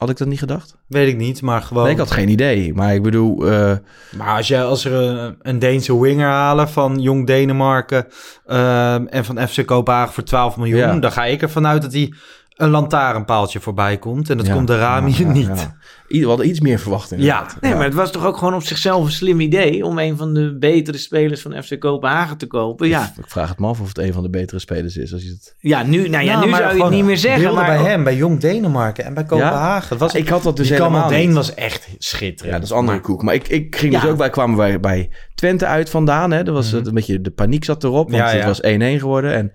[0.02, 0.76] Had ik dat niet gedacht?
[0.86, 1.82] Weet ik niet, maar gewoon...
[1.82, 2.74] Nee, ik had geen idee.
[2.74, 3.76] Maar ik bedoel, eh,
[4.16, 8.06] Maar als, je, als er een, een Deense winger halen van Jong Denemarken
[8.46, 10.94] ehm, en van FC Kopenhagen voor 12 miljoen, Ja.
[10.98, 12.12] dan ga ik ervan uit dat hij
[12.56, 14.30] een lantaarnpaaltje voorbij komt.
[14.30, 15.46] En dat ja, komt de Rami ja, ja, niet.
[15.46, 15.76] ja.
[16.08, 17.56] We hadden iets meer verwacht inderdaad.
[17.60, 20.34] Nee, maar het was toch ook gewoon op zichzelf een slim idee om een van
[20.34, 22.88] de betere spelers van FC Kopenhagen te kopen.
[22.88, 25.12] Ja, Ik vraag het me af of het een van de betere spelers is.
[25.12, 25.54] Als je het...
[25.58, 27.54] ja nu, nou ja, Nou, nu maar zou je het gewoon niet meer zeggen.
[27.54, 29.98] Maar bij hem, bij Jong Denemarken en bij Kopenhagen.
[29.98, 31.32] Was, ik had dat dus helemaal niet.
[31.32, 32.54] was echt schitterend.
[32.54, 33.22] Ja, dat is andere koek.
[33.22, 34.08] Maar ik, ik ging dus Ja.
[34.08, 36.30] ook bij, kwamen wij bij Twente uit vandaan.
[36.30, 36.42] Hè.
[36.42, 36.76] Dat was Mhm.
[36.76, 38.10] het een beetje, de paniek zat erop.
[38.10, 38.36] Want Ja, ja.
[38.36, 39.34] het was 1-1 geworden.
[39.34, 39.52] En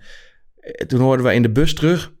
[0.60, 2.12] eh, toen hoorden we in de bus terug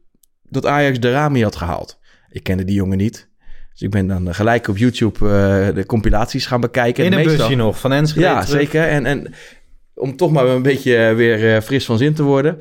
[0.50, 1.98] dat Ajax de Rami had gehaald.
[2.30, 3.28] Ik kende die jongen niet.
[3.72, 7.04] Dus ik ben dan gelijk op YouTube eh, de compilaties gaan bekijken.
[7.04, 8.60] In En een meestal- busje nog, van Enschede Ja, terug.
[8.60, 8.82] zeker.
[8.88, 9.34] En, en
[9.94, 12.58] om toch maar een beetje eh, weer eh, fris van zin te worden.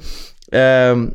[0.49, 1.07] Ehm,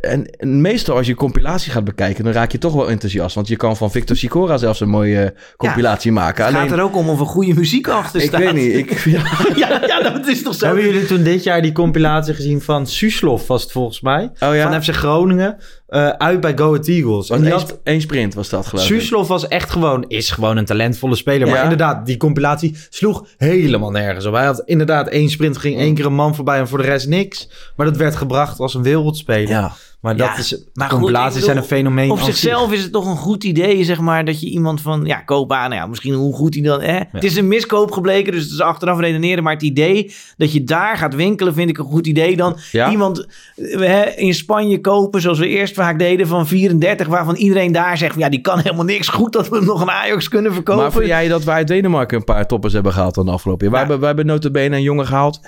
[0.00, 3.34] en, en meestal als je compilatie gaat bekijken, dan raak je toch wel enthousiast.
[3.34, 6.44] Want je kan van Victor Sicora zelfs een mooie compilatie maken.
[6.44, 8.40] het gaat Alleen, er ook om of er goede muziek achter ik staat.
[8.40, 8.74] weet niet.
[8.74, 9.22] Ik, ja,
[9.56, 10.66] ja, ja, dat is toch zo.
[10.66, 14.30] Hebben jullie toen dit jaar die compilatie gezien van Suslov, was het volgens mij?
[14.40, 14.70] Oh ja?
[14.72, 15.56] Van FC Groningen,
[15.90, 17.30] eh, uit bij Go Ahead Eagles.
[17.30, 19.00] En die één, had, sp- één sprint was dat geloof ik.
[19.00, 21.46] Suslov was echt gewoon, is gewoon een talentvolle speler.
[21.48, 24.34] Maar inderdaad, die compilatie sloeg helemaal nergens op.
[24.34, 27.08] Hij had inderdaad één sprint, ging één keer een man voorbij en voor de rest
[27.08, 27.48] niks.
[27.76, 29.48] Maar dat werd gebracht als een wereldspeler.
[29.48, 29.72] Ja.
[30.00, 32.26] Maar Ja, dat is, maar goed, ik zijn een bedoel, fenomeen Op zich.
[32.26, 35.52] zichzelf is het toch een goed idee, zeg maar, dat je iemand van, ja, koop
[35.52, 35.68] aan.
[35.70, 37.00] Nou ja, misschien hoe goed hij dan, hè.
[37.12, 39.42] Het is een miskoop gebleken, dus het is achteraf redeneren.
[39.44, 42.36] Maar het idee dat je daar gaat winkelen, vind ik een goed idee.
[42.36, 42.90] Dan Ja.
[42.90, 43.26] iemand
[43.56, 47.98] eh, hè, in Spanje kopen, zoals we eerst vaak deden, van 34, waarvan iedereen daar
[47.98, 49.08] zegt, van, ja, die kan helemaal niks.
[49.08, 50.82] Goed dat we hem nog een Ajax kunnen verkopen.
[50.82, 53.62] Maar vind jij dat wij uit Denemarken een paar toppers hebben gehaald dan de afgelopen
[53.64, 53.70] jaar?
[53.72, 55.40] Wij, hebben, wij hebben notabene een jongen gehaald,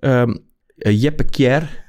[0.00, 0.34] ehm,
[0.78, 1.86] eh, Jeppe Kjer.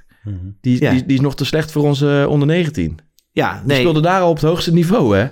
[0.62, 0.92] Die, Ja.
[0.92, 2.98] die, die is nog te slecht voor onze onder 19.
[3.32, 3.80] Ja, Die nee.
[3.80, 5.28] speelde daar al op het hoogste niveau, hè?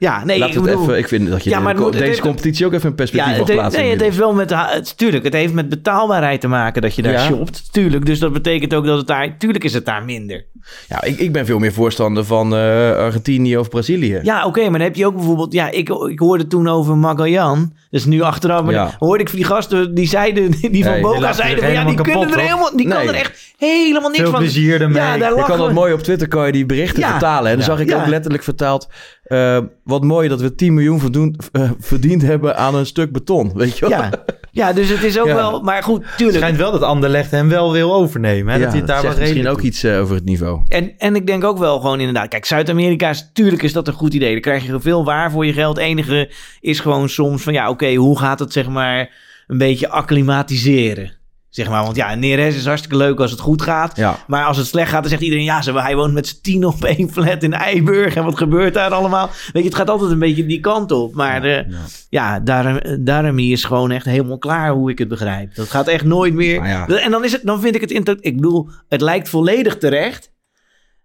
[0.00, 2.04] Ja, nee, Laat ik het bedoel- even, ik vind dat je Ja, maar moet- deze
[2.04, 3.82] heeft- competitie ook even in perspectief Ja, mag plaatsen.
[3.82, 4.50] nee, het heeft wel met...
[4.54, 7.24] Het, tuurlijk, het heeft met betaalbaarheid te maken dat je daar Ja.
[7.26, 7.72] shopt.
[7.72, 9.38] Tuurlijk, dus dat betekent ook dat het daar...
[9.38, 10.44] Tuurlijk is het daar minder.
[10.88, 12.60] Ja, ik, ik ben veel meer voorstander van eh,
[12.96, 14.20] Argentinië of Brazilië.
[14.22, 15.52] Ja, oké, maar dan heb je ook bijvoorbeeld...
[15.52, 17.72] Ja, ik, ik hoorde toen over Magallan.
[17.90, 18.62] Dus nu achteraf...
[18.64, 18.84] Maar Ja.
[18.84, 20.50] dan hoorde ik van die gasten, die zeiden...
[20.70, 21.72] Die van Nee, Boca zeiden van...
[21.72, 22.76] Ja, die kunnen kapot, er helemaal...
[22.76, 24.40] Die kan er echt helemaal niks Veel van...
[24.40, 25.02] plezier ermee.
[25.02, 27.10] Ja, daar Je kan dat mooi op Twitter kan je die berichten Ja.
[27.10, 27.50] vertalen.
[27.50, 28.88] En dan zag ik ook letterlijk vertaald...
[29.30, 33.50] eh, wat mooi dat we 10 miljoen verdoen- eh, verdiend hebben aan een stuk beton.
[33.54, 33.98] Weet je wel?
[33.98, 34.10] Ja.
[34.50, 35.34] ja, dus het is ook Ja.
[35.34, 35.60] wel...
[35.60, 36.38] Maar goed, Het tuurlijk.
[36.38, 38.52] schijnt wel dat Anderlecht hem wel wil overnemen.
[38.52, 38.58] Hè?
[38.58, 40.60] Ja, dat hij het daar zegt wel misschien ook iets eh, over het niveau.
[40.68, 42.28] En, en ik denk ook wel gewoon inderdaad...
[42.28, 43.30] Kijk, Zuid-Amerika is...
[43.32, 44.32] Tuurlijk is dat een goed idee.
[44.32, 45.76] Dan krijg je veel waar voor je geld.
[45.76, 47.52] Het enige is gewoon soms van...
[47.52, 49.28] Ja, oké, hoe gaat het zeg maar...
[49.46, 51.12] Een beetje acclimatiseren?
[51.50, 53.96] Zeg maar, want ja, Neres is hartstikke leuk als het goed gaat.
[53.96, 54.18] Ja.
[54.26, 55.44] Maar als het slecht gaat, dan zegt iedereen...
[55.44, 58.14] Ja, hij woont met z'n tien op één flat in Eiburg.
[58.14, 59.26] En wat gebeurt daar allemaal?
[59.26, 61.14] Weet je, het gaat altijd een beetje die kant op.
[61.14, 61.64] Maar ja,
[62.08, 65.54] ja daarom, daarom is gewoon echt helemaal klaar hoe ik het begrijp.
[65.54, 66.62] Dat gaat echt nooit meer...
[66.62, 68.18] En dan, is het, dan vind ik het...
[68.20, 70.29] Ik bedoel, het lijkt volledig terecht...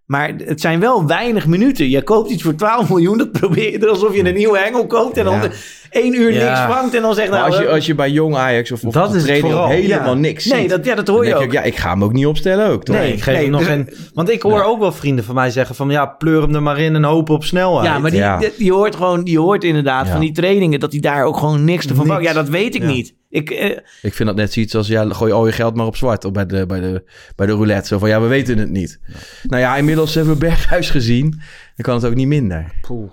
[0.06, 1.90] Maar het zijn wel weinig minuten.
[1.90, 3.18] Je koopt iets voor 12 miljoen.
[3.18, 5.18] Dat probeer je er alsof je een nieuwe hengel koopt.
[5.18, 5.50] En dan Ja.
[5.90, 6.50] één uur Ja.
[6.50, 6.96] niks vangt.
[6.96, 7.46] En dan zegt nou...
[7.46, 10.14] als je, als je bij jong Ajax of, of Dat is helemaal Ja.
[10.14, 11.42] niks Nee, ziet, dat- ja, dat hoor je ook.
[11.44, 12.96] Ik, ja, ik ga hem ook niet opstellen ook, toch?
[12.96, 13.90] Nee, ik geef nee, hem nog dus- geen...
[14.14, 15.90] Want ik hoor ook wel vrienden van mij zeggen van...
[15.90, 17.86] Ja, pleur hem er maar in en hoop op snelheid.
[17.86, 18.38] Ja, maar die, Ja.
[18.38, 20.12] die- die hoort gewoon, die hoort inderdaad Ja.
[20.12, 22.22] van die trainingen dat hij daar ook gewoon niks te van.
[22.22, 22.88] Ja, dat weet ik Ja.
[22.88, 23.14] niet.
[23.36, 25.96] Ik, eh, Ik vind dat net zoiets als, ja, gooi al je geld maar op
[25.96, 27.04] zwart of bij de, bij de,
[27.36, 27.88] bij de roulette.
[27.88, 29.00] Zo van, ja, we weten het niet.
[29.44, 31.30] Nou ja, inmiddels hebben we Berghuis gezien.
[31.30, 31.42] Dan
[31.82, 32.72] kan het ook niet minder.
[32.82, 33.12] Poeh.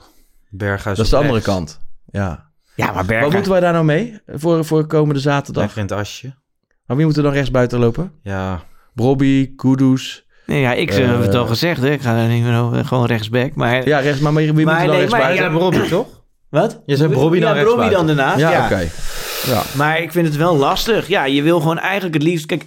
[0.49, 1.55] Berghuis Dat is de op andere rechts.
[1.55, 1.81] kant.
[2.11, 2.51] Ja.
[2.75, 3.33] ja, maar Wat Berghuis...
[3.33, 5.63] moeten wij daar nou mee voor, voor komende zaterdag?
[5.63, 6.35] Lekker in het asje.
[6.87, 8.13] Maar wie moet er dan rechts buiten lopen?
[8.23, 8.63] Ja.
[8.95, 10.27] Brobby, Kudus.
[10.47, 11.81] Nee, ja, ik Eh, heb het al gezegd.
[11.83, 11.91] Hè.
[11.91, 12.85] Ik ga er niet meer over.
[12.85, 13.55] Gewoon rechtsback.
[13.55, 15.45] Maar, Ja, rechts, maar wie moet Maar er dan nee, rechts maar buiten?
[15.53, 16.22] ja, Robbie, toch?
[16.61, 16.83] Wat?
[16.87, 18.39] Je zei Brobby dan ja, Brobby dan daarnaast.
[18.39, 18.89] Ja, Ja, oké.
[19.47, 19.63] Ja.
[19.77, 21.09] Maar ik vind het wel lastig.
[21.09, 22.47] Ja, je wil gewoon eigenlijk het liefst...
[22.47, 22.65] Kijk,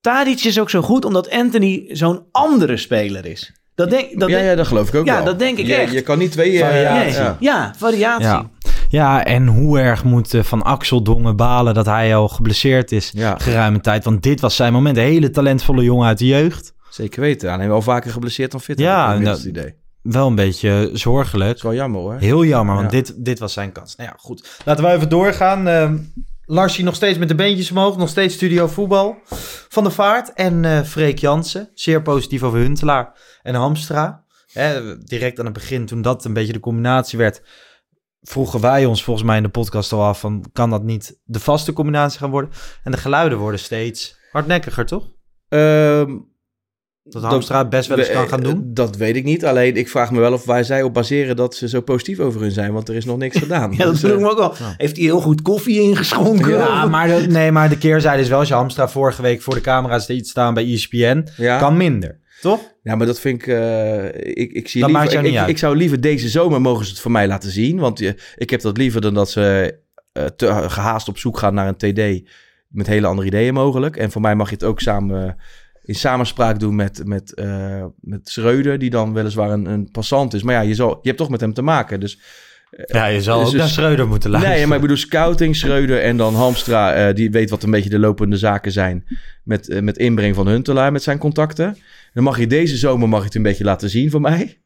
[0.00, 3.52] Tadic is ook zo goed omdat Anthony zo'n andere speler is.
[3.74, 5.24] Dat denk, dat ja, denk- ja, dat geloof ik ook Ja, wel.
[5.24, 5.92] dat denk ik je, echt.
[5.92, 6.52] Je kan niet twee...
[6.62, 7.04] eh, Variatie.
[7.12, 7.36] Nee, ja.
[7.40, 7.74] ja.
[7.76, 8.24] variatie.
[8.26, 8.50] Ja.
[8.88, 13.10] ja, en hoe erg moet eh, Van Axel Dongen balen dat hij al geblesseerd is
[13.14, 13.34] Ja.
[13.38, 14.04] geruime tijd.
[14.04, 14.96] Want dit was zijn moment.
[14.96, 16.72] Een hele talentvolle jongen uit de jeugd.
[16.90, 17.50] Zeker weten.
[17.50, 18.78] Alleen wel vaker geblesseerd dan fit.
[18.78, 19.74] Ja, dat- het idee.
[20.12, 21.56] Wel een beetje zorgelijk.
[21.56, 22.16] is wel jammer hoor.
[22.18, 22.98] Heel jammer, want Ja.
[22.98, 23.96] dit, dit was zijn kans.
[23.96, 24.60] Nou ja, goed.
[24.64, 25.68] Laten we even doorgaan.
[25.68, 25.96] Ehm
[26.50, 27.96] Larsie nog steeds met de beentjes omhoog.
[27.96, 29.16] Nog steeds studio voetbal.
[29.68, 31.70] Van de Vaart en eh Freek Jansen.
[31.74, 34.24] Zeer positief over Huntelaar en Hamstra.
[34.52, 37.42] Hè, direct aan het begin, toen dat een beetje de combinatie werd...
[38.20, 40.20] vroegen wij ons volgens mij in de podcast al af...
[40.20, 42.50] van kan dat niet de vaste combinatie gaan worden?
[42.84, 45.08] En de geluiden worden steeds hardnekkiger, toch?
[45.48, 46.16] Ehm,
[47.10, 48.62] Dat Hamstra het best wel eens kan gaan eh, doen?
[48.64, 49.44] Dat weet ik niet.
[49.44, 52.40] Alleen ik vraag me wel of wij zij op baseren dat ze zo positief over
[52.40, 52.72] hun zijn.
[52.72, 53.70] Want er is nog niks gedaan.
[53.70, 54.54] Ja, dat Dus, vroeg eh, me ook al.
[54.76, 56.48] Heeft hij heel goed koffie ingeschonken?
[56.50, 58.38] Ja, maar de, nee, maar de keerzijde is wel...
[58.38, 61.26] als je Hamstra vorige week voor de camera's deed staan bij ESPN...
[61.36, 61.58] ja.
[61.58, 62.60] kan minder, toch?
[62.82, 63.48] Ja, maar dat vind ik...
[63.48, 65.48] eh, ik, ik, zie Dat liever, maakt jou ik, niet ik, uit.
[65.48, 67.78] ik zou liever deze zomer mogen ze het voor mij laten zien.
[67.78, 69.74] Want je, ik heb dat liever dan dat ze
[70.12, 72.28] eh, te gehaast op zoek gaan naar een TD...
[72.68, 73.96] met hele andere ideeën mogelijk.
[73.96, 75.36] En voor mij mag je het ook samen...
[75.88, 78.78] in samenspraak doen met, met, eh, met Schreuder...
[78.78, 80.42] die dan weliswaar een, een passant is.
[80.42, 82.00] Maar ja, je, zal, je hebt toch met hem te maken.
[82.00, 82.18] Dus
[82.86, 84.58] Ja, je zal Dus- ook dus- naar Schreuder moeten luisteren.
[84.58, 86.92] Nee, maar ik bedoel scouting, Schreuder en dan Hamstra.
[86.94, 89.04] eh, die weet wat een beetje de lopende zaken zijn.
[89.44, 91.76] Met, eh, met inbreng van Huntelaar met zijn contacten.
[92.14, 94.58] Dan mag je deze zomer mag je het een beetje laten zien voor mij.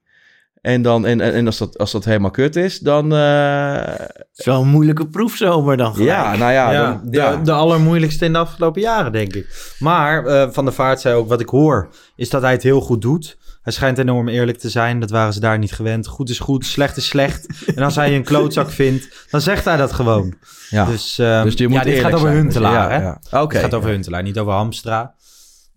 [0.62, 3.14] En, dan, en, en en als, dat, als dat helemaal kut is, dan...
[3.14, 3.94] eh,
[4.32, 6.10] Zo'n moeilijke proefzomer dan gelijk.
[6.10, 6.72] ja, nou ja.
[6.72, 7.36] Ja, dan, de, ja.
[7.36, 9.74] de allermoeilijkste in de afgelopen jaren, denk ik.
[9.78, 12.80] Maar eh, Van der Vaart zei ook, wat ik hoor, is dat hij het heel
[12.80, 13.38] goed doet.
[13.62, 15.00] Hij schijnt enorm eerlijk te zijn.
[15.00, 16.06] Dat waren ze daar niet gewend.
[16.06, 17.46] Goed is goed, slecht is slecht.
[17.74, 20.34] En als hij een klootzak vindt, dan zegt hij dat gewoon.
[20.70, 20.84] ja.
[20.84, 22.34] Dus, je moet ja, dit gaat over zijn.
[22.40, 23.02] Huntelaar, hè?
[23.02, 23.20] ja.
[23.30, 23.54] Oké.
[23.54, 25.14] Het gaat over Huntelaar, niet over Hamstra.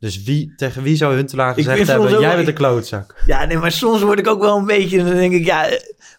[0.06, 3.16] Dus wie, tegen wie zou Huntelaar gezegd hebben, jij bent een klootzak?
[3.26, 5.04] Ja, nee, maar soms word ik ook wel een beetje...
[5.04, 5.66] Dan denk ik, ja,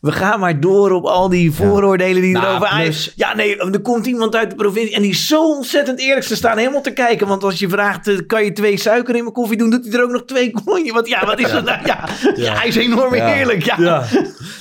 [0.01, 2.89] We gaan maar door op al die vooroordelen die Nou, er over Ajax...
[3.03, 6.27] plus- Ja, nee, er komt iemand uit de provincie en die is zo ontzettend eerlijk.
[6.27, 7.27] Ze staan helemaal te kijken.
[7.27, 9.71] Want als je vraagt, eh, kan je twee suiker in mijn koffie doen?
[9.71, 10.93] Doet hij er ook nog twee konje?
[10.93, 11.79] Want ja, wat is dat nou?
[11.87, 12.55] Ja, ja.
[12.55, 13.35] hij is enorm Ja.
[13.35, 13.63] eerlijk.
[13.63, 13.75] Ja.
[13.79, 14.05] Ja.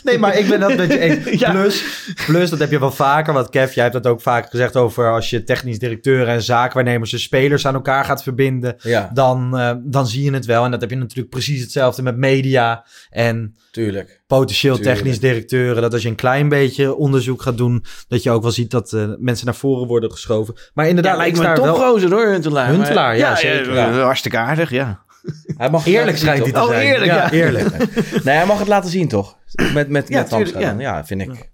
[0.04, 1.40] Nee, maar ik ben dat met je eens.
[1.46, 1.52] Ja.
[1.52, 1.84] Plus,
[2.26, 3.34] plus, dat heb je wel vaker.
[3.34, 7.14] Want Kev, jij hebt dat ook vaker gezegd over als je technisch directeuren en zaakwaarnemers
[7.14, 8.76] en spelers aan elkaar gaat verbinden.
[8.82, 9.10] Ja.
[9.16, 10.64] Dan, eh, dan zie je het wel.
[10.66, 14.22] En dat heb je natuurlijk precies hetzelfde met media en Tuurlijk.
[14.28, 14.96] potentieel Tuurlijk.
[14.96, 15.82] technisch directeuren.
[15.82, 18.94] Dat als je een klein beetje onderzoek gaat doen, dat je ook wel ziet dat
[18.94, 20.56] eh, mensen naar voren worden geschoven.
[20.74, 21.74] Maar inderdaad, Ja, lijkt ik me een sta wel...
[21.76, 22.68] topgozer hoor, Huntelaar.
[22.68, 23.74] Maar- Huntelaar, ja, zeker.
[23.74, 25.04] ja, Hartstikke aardig, ja.
[25.58, 26.82] Hij mag Eerlijk schijnt hij te Oh, zijn.
[26.88, 27.32] eerlijk, ja.
[27.32, 27.70] eerlijk.
[28.24, 29.38] Nee, hij mag het laten zien, toch?
[29.74, 30.76] Met, met, Ja, met tuurlijk, ja.
[30.80, 31.52] Ja, vind ik.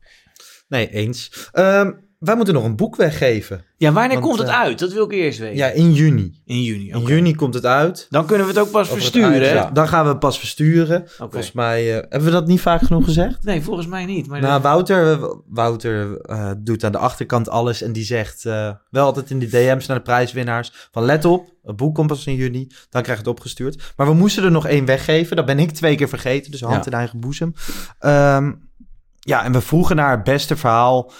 [0.68, 1.50] Nee, eens.
[1.52, 1.92] Ehm,
[2.22, 3.64] wij moeten nog een boek weggeven.
[3.78, 4.80] Ja, wanneer Want, komt het eh, uit?
[4.80, 5.56] Dat wil ik eerst weten.
[5.56, 6.42] Ja, in juni.
[6.46, 8.08] In juni, In juni komt het uit.
[8.10, 9.72] Dan kunnen we het ook pas Over versturen, hè?
[9.74, 11.04] Dan gaan we het pas versturen.
[11.08, 13.44] Volgens mij eh, hebben we dat niet vaak genoeg gezegd.
[13.44, 14.28] Nee, volgens mij niet.
[14.28, 19.30] Maar Nou, Wouter, Wouter eh, doet aan de achterkant alles en die zegt wel altijd
[19.30, 22.68] in die DM's naar de prijswinnaars van let op, het boek komt pas in juni,
[22.90, 23.94] dan krijg je het opgestuurd.
[23.96, 26.86] Maar we moesten er nog één weggeven, dat ben ik twee keer vergeten, dus hand
[26.86, 26.92] Ja.
[26.92, 27.54] in eigen boezem.
[28.00, 28.52] Ehm,
[29.20, 31.12] ja, en we vroegen naar het beste verhaal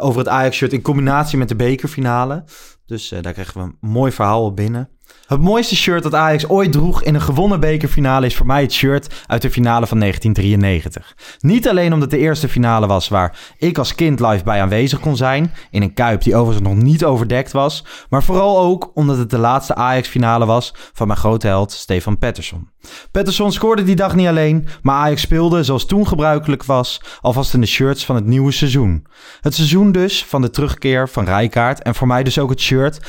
[0.00, 2.44] over het Ajax-shirt in combinatie met de bekerfinale.
[2.86, 4.88] Dus eh, daar kregen we een mooi verhaal op binnen.
[5.26, 8.72] Het mooiste shirt dat Ajax ooit droeg in een gewonnen bekerfinale is voor mij het
[8.72, 11.16] shirt uit de finale van 1993.
[11.40, 15.16] Niet alleen omdat de eerste finale was waar ik als kind live bij aanwezig kon
[15.16, 19.30] zijn, in een kuip die overigens nog niet overdekt was, maar vooral ook omdat het
[19.30, 22.68] de laatste Ajax-finale was van mijn grote held Stefan Pettersson.
[23.10, 27.60] Pettersson scoorde die dag niet alleen, maar Ajax speelde, zoals toen gebruikelijk was, alvast in
[27.60, 29.06] de shirts van het nieuwe seizoen.
[29.40, 33.00] Het seizoen dus van de terugkeer van Rijkaard en voor mij dus ook het shirt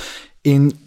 [0.41, 0.83] in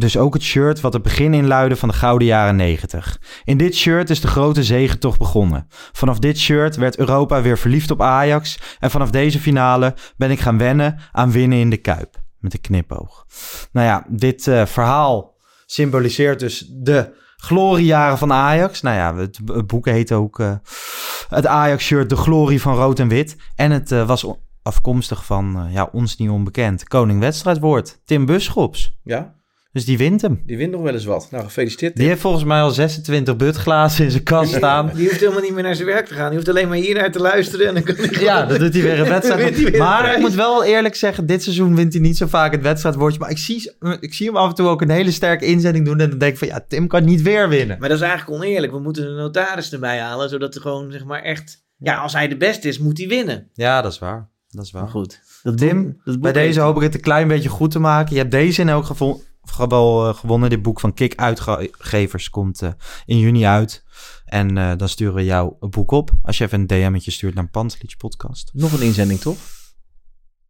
[0.00, 3.20] dus ook het shirt wat het begin inluidde van de gouden jaren 90.
[3.44, 5.66] In dit shirt is de grote zegentocht begonnen.
[5.92, 8.58] Vanaf dit shirt werd Europa weer verliefd op Ajax.
[8.78, 12.16] En vanaf deze finale ben ik gaan wennen aan winnen in de Kuip.
[12.38, 13.26] Met een knipoog.
[13.72, 15.34] Nou ja, dit eh, verhaal
[15.66, 18.80] symboliseert dus de gloriejaren van Ajax.
[18.80, 20.54] Nou ja, het, boek heet ook eh,
[21.28, 23.36] het Ajax-shirt De Glorie van Rood en Wit.
[23.54, 24.26] En het eh, was
[24.62, 28.98] afkomstig van ja, ons niet onbekend koning wedstrijdwoord Tim Buschops.
[29.02, 29.39] Ja,
[29.72, 30.42] Dus die wint hem.
[30.46, 31.28] die wint nog wel eens wat.
[31.30, 31.96] Nou, gefeliciteerd.
[31.96, 34.90] Die heeft volgens mij al 26 butglazen in zijn kast staan.
[34.94, 36.26] Die hoeft helemaal niet meer naar zijn werk te gaan.
[36.26, 37.66] Die hoeft alleen maar hier naar te luisteren.
[37.68, 39.56] En dan kan hij Ja, dan doet hij weer een hij wedstrijd.
[39.58, 42.52] weer een Maar ik moet wel eerlijk zeggen, dit seizoen wint hij niet zo vaak
[42.52, 43.18] het wedstrijdwoordje.
[43.18, 46.00] Maar ik zie, ik zie hem af en toe ook een hele sterke inzending doen.
[46.00, 47.76] En dan denk ik van, ja, Tim kan niet weer winnen.
[47.78, 48.72] Maar dat is eigenlijk oneerlijk.
[48.72, 50.28] We moeten de notaris erbij halen.
[50.28, 51.64] Zodat er gewoon, zeg maar, echt...
[51.76, 53.48] Ja, als hij de beste is, moet hij winnen.
[53.54, 54.28] Ja, dat is waar.
[54.48, 54.82] Dat is waar.
[54.82, 55.20] Maar goed.
[55.42, 57.70] Dat Tim, boek- dat boek bij deze heeft- hoop ik het een klein beetje goed
[57.70, 58.12] te maken.
[58.12, 59.22] Je hebt deze in elk geval
[59.56, 60.50] wel eh, gewonnen.
[60.50, 62.70] Dit boek van Kik Uitgevers komt eh,
[63.06, 63.84] in juni uit.
[64.24, 66.10] En eh, dan sturen we jou een boek op.
[66.22, 68.50] Als je even een DM'tje stuurt naar Pantelich Podcast.
[68.54, 69.36] Nog een inzending, toch?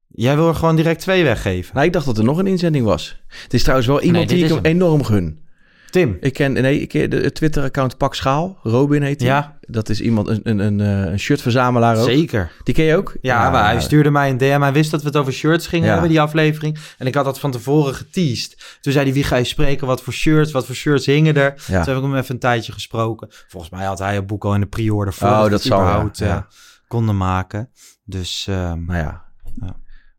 [0.09, 1.75] Jij wil er gewoon direct twee weggeven.
[1.75, 3.21] Nou, ik dacht dat er nog een inzending was.
[3.27, 4.65] Het is trouwens wel iemand die ik hem.
[4.65, 5.49] enorm gun.
[5.91, 6.17] Tim.
[6.21, 8.59] Ik ken nee, ik ken de Twitter-account Pak Schaal.
[8.63, 9.29] Robin heet hij.
[9.29, 9.59] Ja.
[9.61, 12.05] Dat is iemand, een, een, een, eh, een shirtverzamelaar ook.
[12.09, 12.53] Zeker.
[12.63, 13.17] Die ken je ook?
[13.21, 14.61] Ja, maar hij stuurde mij een DM.
[14.61, 15.93] Hij wist dat we het over shirts gingen Ja.
[15.93, 16.79] hebben, die aflevering.
[16.99, 18.79] En ik had dat van tevoren geteased.
[18.81, 19.87] Toen zei hij, wie ga je spreken?
[19.87, 20.53] Wat voor shirts?
[20.53, 21.55] Wat voor shirts hingen er?
[21.67, 23.29] Toen heb ik hem even een tijdje gesproken.
[23.49, 25.29] Volgens mij had hij het boek al in de pre-order voor.
[25.29, 25.75] Oh, dat ja.
[25.77, 26.47] überhaupt, eh, Ja.
[26.89, 27.71] konden maken.
[28.05, 29.29] Dus, ehm, Nou ja.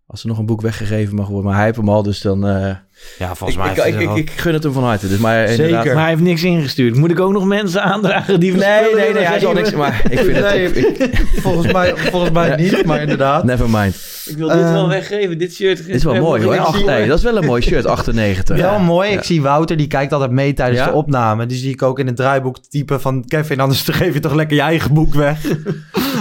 [0.06, 2.48] Als er nog een boek weggegeven mag worden, maar hij heeft hem al, dus dan...
[2.48, 2.76] eh,
[3.18, 3.88] ja, volgens ik, mij...
[3.92, 5.08] ik, ik, hij ik, ik gun het hem van harte.
[5.08, 6.96] Dus, maar inderdaad- Maar hij heeft niks ingestuurd.
[6.96, 9.72] Moet ik ook nog mensen aandragen die Nee, nee, nee, hij zal niks...
[9.72, 10.76] Maar ik vind Nee, het...
[10.78, 13.44] Ik, ik- volgens mij, volgens mij niet, maar inderdaad.
[13.44, 13.96] never mind.
[14.26, 15.38] Ik wil dit Ehm, wel weggeven.
[15.38, 15.86] Dit shirt.
[15.86, 16.58] Dit is wel mooi hoor.
[16.60, 18.58] Ach, nee, dat is wel een mooi shirt, 98.
[18.58, 19.10] Wel mooi.
[19.10, 19.18] Ja.
[19.18, 20.86] Ik zie Wouter, die kijkt altijd mee tijdens Ja?
[20.86, 21.46] de opname.
[21.46, 23.26] Die zie ik ook in het draaiboek typen van...
[23.28, 25.38] Kevin, anders geef je toch lekker je eigen boek weg.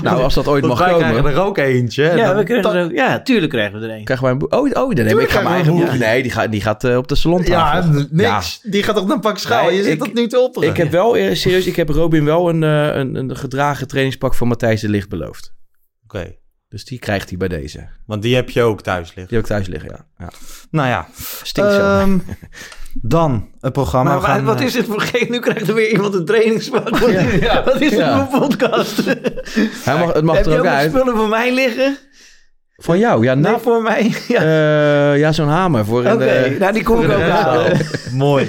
[0.10, 1.32] Nou, als dat ooit mag wij krijgen komen...
[1.32, 2.08] er ook eentje.
[2.08, 4.04] En Ja, dan- we krijgen dan- er ook, ja, tuurlijk krijgen we er een.
[4.04, 4.54] Krijgen wij een boek?
[4.54, 5.98] Oh, oh dan neem ik ga mijn eigen een boek.
[5.98, 7.92] Nee, die gaat, die gaat eh, op de salontafel.
[7.92, 8.60] Ja, niks.
[8.62, 8.70] Ja.
[8.70, 9.66] Die gaat toch naar pak schaal?
[9.66, 10.68] Nee, je zit ik- dat nu te opperen.
[10.68, 14.34] Ik heb wel, eh, serieus, ik heb Robin wel een, eh, een, een gedragen trainingspak
[14.34, 15.54] van Matthijs de Licht beloofd.
[16.04, 16.34] Oké,
[16.70, 17.88] Dus die krijgt hij bij deze.
[18.06, 19.26] want die heb je ook thuis liggen.
[19.26, 20.04] Die heb ik thuis liggen, ja.
[20.18, 20.28] ja.
[20.70, 21.06] Nou ja.
[21.42, 21.80] Stinkt zo.
[21.80, 22.18] Ehm,
[23.16, 24.10] dan het programma.
[24.12, 25.26] Maar gaan, wat eh, is dit voor geen?
[25.30, 26.98] Nu krijgt er weer iemand een trainingspak.
[26.98, 27.10] Wat,
[27.40, 27.64] Ja.
[27.64, 28.26] wat is Ja.
[28.28, 29.04] voor podcast?
[29.84, 30.90] Hij mag, het mag Heb er ook ook nog uit.
[30.90, 31.96] spullen voor mij liggen?
[32.76, 33.24] Van jou?
[33.24, 34.12] Ja, Nee, nou, voor mij.
[34.28, 34.40] Ja.
[34.40, 36.58] eh, ja zo'n hamer voor Oké, een...
[36.58, 37.78] nou die kom ik ook halen.
[38.12, 38.48] Mooi.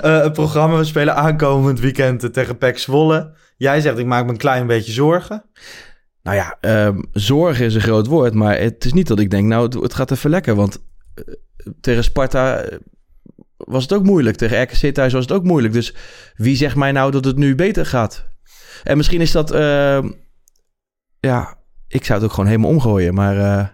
[0.00, 3.32] Eh, het programma, we spelen aankomend weekend tegen PEC Zwolle.
[3.56, 5.44] Jij zegt, ik maak me een klein beetje zorgen.
[6.22, 9.46] Nou ja, ehm, zorgen is een groot woord, maar het is niet dat ik denk,
[9.48, 10.54] nou, het, het gaat even lekker.
[10.54, 10.78] Want
[11.14, 11.24] eh,
[11.80, 12.78] tegen Sparta eh,
[13.56, 14.36] was het ook moeilijk.
[14.36, 15.72] Tegen RKC thuis was het ook moeilijk.
[15.72, 15.94] Dus
[16.36, 18.28] wie zegt mij nou dat het nu beter gaat?
[18.84, 19.50] En misschien is dat...
[19.50, 20.10] ehm,
[21.20, 21.58] ja,
[21.88, 23.14] ik zou het ook gewoon helemaal omgooien.
[23.14, 23.66] Maar eh,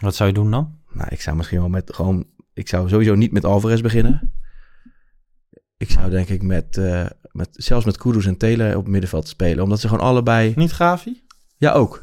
[0.00, 0.78] Wat zou je doen dan?
[0.92, 2.26] nou, ik zou misschien wel met gewoon...
[2.52, 4.32] Ik zou sowieso niet met Alvarez beginnen.
[5.76, 6.80] Ik zou denk ik met,
[7.32, 9.64] met zelfs met Kudus en Taylor op het middenveld spelen.
[9.64, 10.52] Omdat ze gewoon allebei...
[10.56, 11.23] Niet Gavi?
[11.64, 12.02] Ja, ook.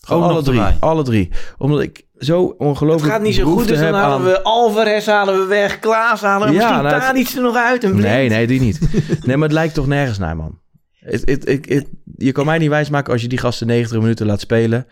[0.00, 0.58] Gewoon alle drie.
[0.60, 0.76] erbij.
[0.80, 1.30] Alle drie.
[1.58, 5.06] Omdat ik zo ongelooflijk Het gaat niet zo goed, dus dan halen aan- we Alvarez
[5.06, 7.84] halen we weg, Klaas halen we Ja, misschien nou, het- Tadic er nog uit.
[7.84, 8.04] En Blind.
[8.06, 8.80] Nee, nee, die niet.
[9.26, 10.58] nee, maar het lijkt toch nergens naar, man.
[10.98, 11.86] Het, het-
[12.16, 14.86] je kan mij niet wijsmaken als je die gasten 90 minuten laat spelen.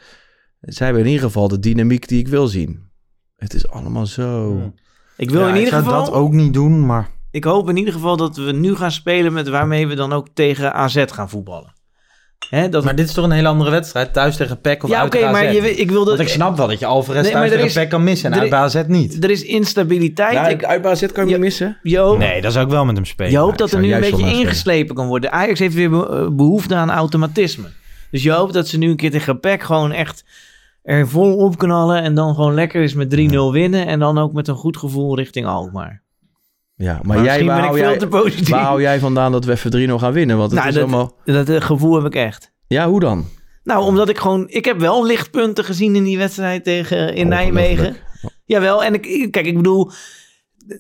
[0.61, 2.91] Zij hebben in ieder geval de dynamiek die ik wil zien.
[3.37, 4.57] Het is allemaal zo...
[5.17, 6.05] Ik wil Ja, in ieder geval...
[6.05, 7.11] dat ook niet doen, maar...
[7.31, 10.29] Ik hoop in ieder geval dat we nu gaan spelen met waarmee we dan ook
[10.35, 11.75] tegen AZ gaan voetballen.
[12.51, 14.13] Hè, dat Maar dit is toch een hele andere wedstrijd?
[14.13, 16.17] Thuis tegen PEC of ja, uit maar je, ik wil dat...
[16.17, 18.35] Want ik snap wel dat je Alvarez Nee, thuis tegen is- PEC kan missen en
[18.37, 19.25] er uit bij AZ niet.
[19.25, 20.35] Er is instabiliteit.
[20.35, 21.79] Nou, ik, uit AZ kan je missen.
[21.83, 23.33] je Nee, dat zou ik wel met hem spelen.
[23.33, 25.33] je hoopt dat er nu een beetje ingeslepen kan worden.
[25.33, 27.69] Ajax heeft weer be- eh, behoefte aan automatisme.
[28.11, 30.25] Dus je hoopt dat ze nu een keer tegen PEC gewoon echt
[30.83, 32.03] er vol op knallen...
[32.03, 33.87] en dan gewoon lekker eens met 3-0 winnen...
[33.87, 36.03] en dan ook met een goed gevoel richting Alkmaar.
[36.77, 38.49] Ja, maar, Maar jij, misschien waar ben ik veel jij, te positief.
[38.49, 40.37] waar hou jij vandaan dat we even 3-0 gaan winnen?
[40.37, 41.13] Want het Nou, is dat, allemaal...
[41.25, 42.53] dat eh, gevoel heb ik echt.
[42.67, 43.25] Ja, hoe dan?
[43.65, 44.45] Nou, omdat ik gewoon...
[44.49, 47.29] Ik heb wel lichtpunten gezien in die wedstrijd tegen in Ongelooflijk.
[47.29, 47.97] Nijmegen.
[48.45, 49.91] Jawel, en ik, kijk, ik bedoel...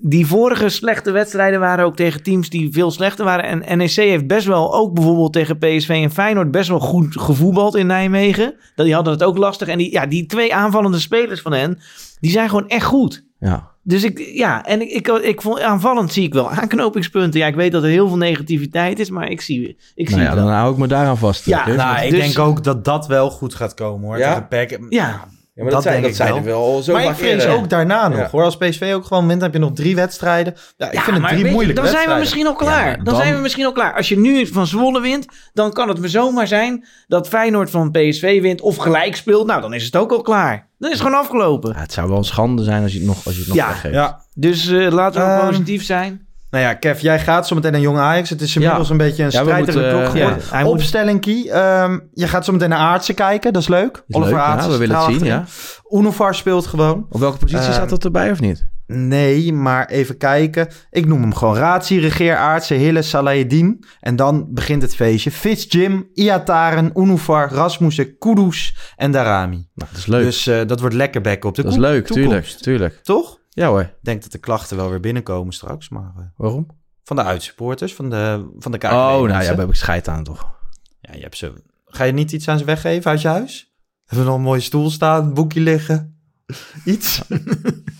[0.01, 3.63] Die vorige slechte wedstrijden waren ook tegen teams die veel slechter waren.
[3.63, 7.77] En NEC heeft best wel ook bijvoorbeeld tegen PSV en Feyenoord best wel goed gevoetbald
[7.77, 8.55] in Nijmegen.
[8.75, 9.69] Dat Die hadden het ook lastig.
[9.69, 11.79] En die, ja, die twee aanvallende spelers van hen,
[12.21, 13.25] die zijn gewoon echt goed.
[13.39, 13.75] Ja.
[13.83, 17.41] Dus ik, ja, en ik, ik, ik vond aanvallend zie ik wel aanknopingspunten.
[17.41, 20.21] Ja, ik weet dat er heel veel negativiteit is, maar ik zie, ik zie Nou
[20.21, 20.45] ja, het wel.
[20.47, 21.45] dan hou ik me daaraan vast.
[21.45, 21.67] Ja.
[21.69, 24.19] Nou, ik Dus- denk ook dat dat wel goed gaat komen hoor.
[24.19, 24.29] Ja?
[24.49, 24.71] Tegen PEC.
[24.89, 25.25] Ja,
[25.55, 26.55] Ja, maar dat dat, zijn, denk dat ik zijn wel.
[26.55, 27.51] er wel zo maar ik eerder.
[27.51, 28.29] ook daarna nog Ja.
[28.31, 28.43] hoor.
[28.43, 30.55] Als PSV ook gewoon wint, heb je nog drie wedstrijden.
[30.77, 32.19] Ja, ik Ja, vind het maar drie weet je, moeilijke Dan zijn we wedstrijden.
[32.19, 32.91] misschien al klaar.
[32.91, 33.95] Ja, dan, dan- zijn we misschien al klaar.
[33.95, 37.91] Als je nu van Zwolle wint, dan kan het me zomaar zijn dat Feyenoord van
[37.91, 39.47] PSV wint of gelijk speelt.
[39.47, 40.66] Nou, dan is het ook al klaar.
[40.79, 41.73] Dan is het gewoon afgelopen.
[41.75, 43.57] Ja, het zou wel een schande zijn als je het nog, als je het nog
[43.57, 43.69] Ja.
[43.69, 43.95] weggeeft.
[43.95, 44.21] Ja.
[44.35, 46.25] Dus eh, laten we Ehm, positief zijn.
[46.51, 48.31] Nou ja, Kev, jij gaat zo meteen naar Jong Ajax.
[48.31, 48.61] Het is Ja.
[48.61, 50.19] inmiddels een beetje een Ja, moeten, klok eh, geworden.
[50.21, 51.51] ja, hij moet- Opstelling, Kie.
[51.51, 53.53] Ehm, je gaat zo meteen naar Aartsen kijken.
[53.53, 54.05] Dat is leuk.
[54.07, 55.45] Is leuk, ja, we willen het zien, ja.
[55.91, 57.07] Unovar speelt gewoon.
[57.11, 58.67] Op welke positie Eh, staat dat erbij of niet?
[58.87, 60.69] Nee, maar even kijken.
[60.91, 63.85] Ik noem hem gewoon Razi, Regeer, Aartsen, Hille, Salahedin.
[64.01, 65.31] En dan begint het feestje.
[65.31, 69.69] Fitz, Jim, Iataren, Unovar, Rasmussen, Kudus en Darami.
[69.75, 70.25] Nou, dat is leuk.
[70.25, 72.33] Dus eh, dat wordt lekker bekken op de dat is leuk, toekomst.
[72.33, 73.01] tuurlijk, tuurlijk.
[73.03, 73.39] Toch?
[73.51, 73.81] Ja hoor.
[73.81, 75.89] Ik denk dat de klachten wel weer binnenkomen straks.
[75.89, 76.67] Maar eh, Waarom?
[77.03, 80.09] van de uitsupporters, van de, van de KKD Oh, nou ja, daar heb ik scheid
[80.09, 80.55] aan toch.
[81.01, 81.55] Ja, je hebt zo...
[81.87, 83.75] Ga je niet iets aan ze weggeven uit je huis?
[84.05, 86.21] Hebben we nog een mooie stoel staan, een boekje liggen?
[86.85, 87.23] Iets?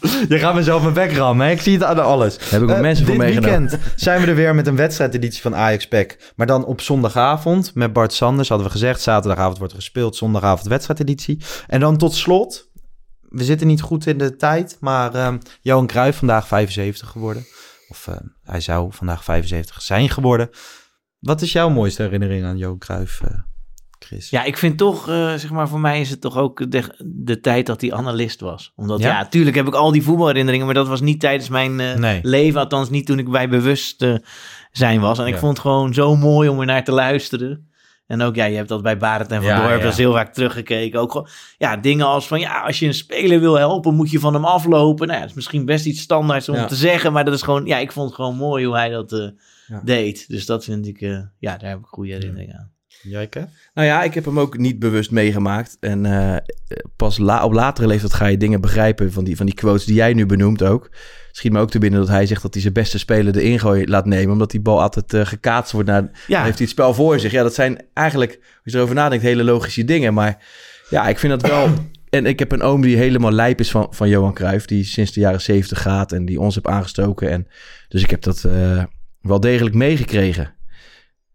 [0.29, 1.53] je gaat mezelf mijn bek rammen, hè?
[1.53, 2.37] ik zie het aan alles.
[2.51, 3.69] Heb ik ook Eh, mensen voor dit meegenomen.
[3.69, 6.17] weekend zijn we er weer met een wedstrijdeditie van Ajax Pack.
[6.37, 9.01] Maar dan op zondagavond met Bart Sanders hadden we gezegd.
[9.01, 11.41] Zaterdagavond wordt er gespeeld, zondagavond wedstrijdeditie.
[11.67, 12.71] En dan tot slot,
[13.29, 17.47] we zitten niet goed in de tijd, maar ehm Johan Cruijff vandaag 75 geworden.
[17.89, 20.51] Of eh, hij zou vandaag 75 zijn geworden.
[21.19, 23.31] Wat is jouw mooiste herinnering aan Johan Cruijff, eh,
[23.99, 24.31] Chris?
[24.31, 27.41] Ja, ik vind toch, eh, zeg maar, voor mij is het toch ook de, de
[27.41, 28.73] tijd dat hij analist was.
[28.77, 29.09] Omdat, Ja?
[29.09, 32.21] ja, tuurlijk heb ik al die voetbalherinneringen, maar dat was niet tijdens mijn eh, Nee.
[32.23, 32.61] leven.
[32.61, 34.15] Althans, niet toen ik bij bewust eh,
[34.73, 35.19] zijn was.
[35.19, 35.39] En ik Ja.
[35.39, 37.71] vond het gewoon zo mooi om er naar te luisteren.
[38.07, 39.83] En ook, ja, je hebt dat bij Barend en Van Ja, Dorp, ja.
[39.83, 41.01] dat is heel vaak teruggekeken.
[41.01, 41.29] Ook gewoon,
[41.59, 44.45] ja, dingen als van, ja, als je een speler wil helpen, moet je van hem
[44.45, 45.07] aflopen.
[45.07, 47.65] Nou ja, dat is misschien best iets standaards om te zeggen, maar dat is gewoon,
[47.67, 49.33] ja, ik vond het gewoon mooi hoe hij dat
[49.85, 50.29] deed.
[50.29, 51.01] Dus dat vind ik,
[51.39, 52.71] ja, daar heb ik goede herinneringen aan.
[53.09, 53.45] Jij, Kev?
[53.75, 55.77] Nou ja, ik heb hem ook niet bewust meegemaakt.
[55.81, 56.37] En eh,
[56.97, 59.95] pas la op latere leeftijd ga je dingen begrijpen van die, van die quotes die
[59.95, 60.91] jij nu benoemt ook.
[61.33, 63.87] Schiet me ook te binnen dat hij zegt dat hij zijn beste speler de ingooi
[63.87, 64.33] laat nemen.
[64.33, 66.03] Omdat die bal altijd eh, gekaatst wordt naar...
[66.03, 66.11] Ja.
[66.27, 67.33] Dan heeft hij het spel voor zich.
[67.33, 68.33] Ja, dat zijn eigenlijk,
[68.65, 70.15] als je erover nadenkt, hele logische dingen.
[70.15, 70.45] Maar
[70.91, 71.69] ja, ik vind dat wel...
[72.07, 74.67] En ik heb een oom die helemaal lijp is van, van Johan Cruijff.
[74.67, 77.31] Die sinds de jaren zeventig gaat en die ons heeft aangestoken.
[77.31, 77.47] En,
[77.89, 78.85] dus ik heb dat eh,
[79.21, 80.55] wel degelijk meegekregen.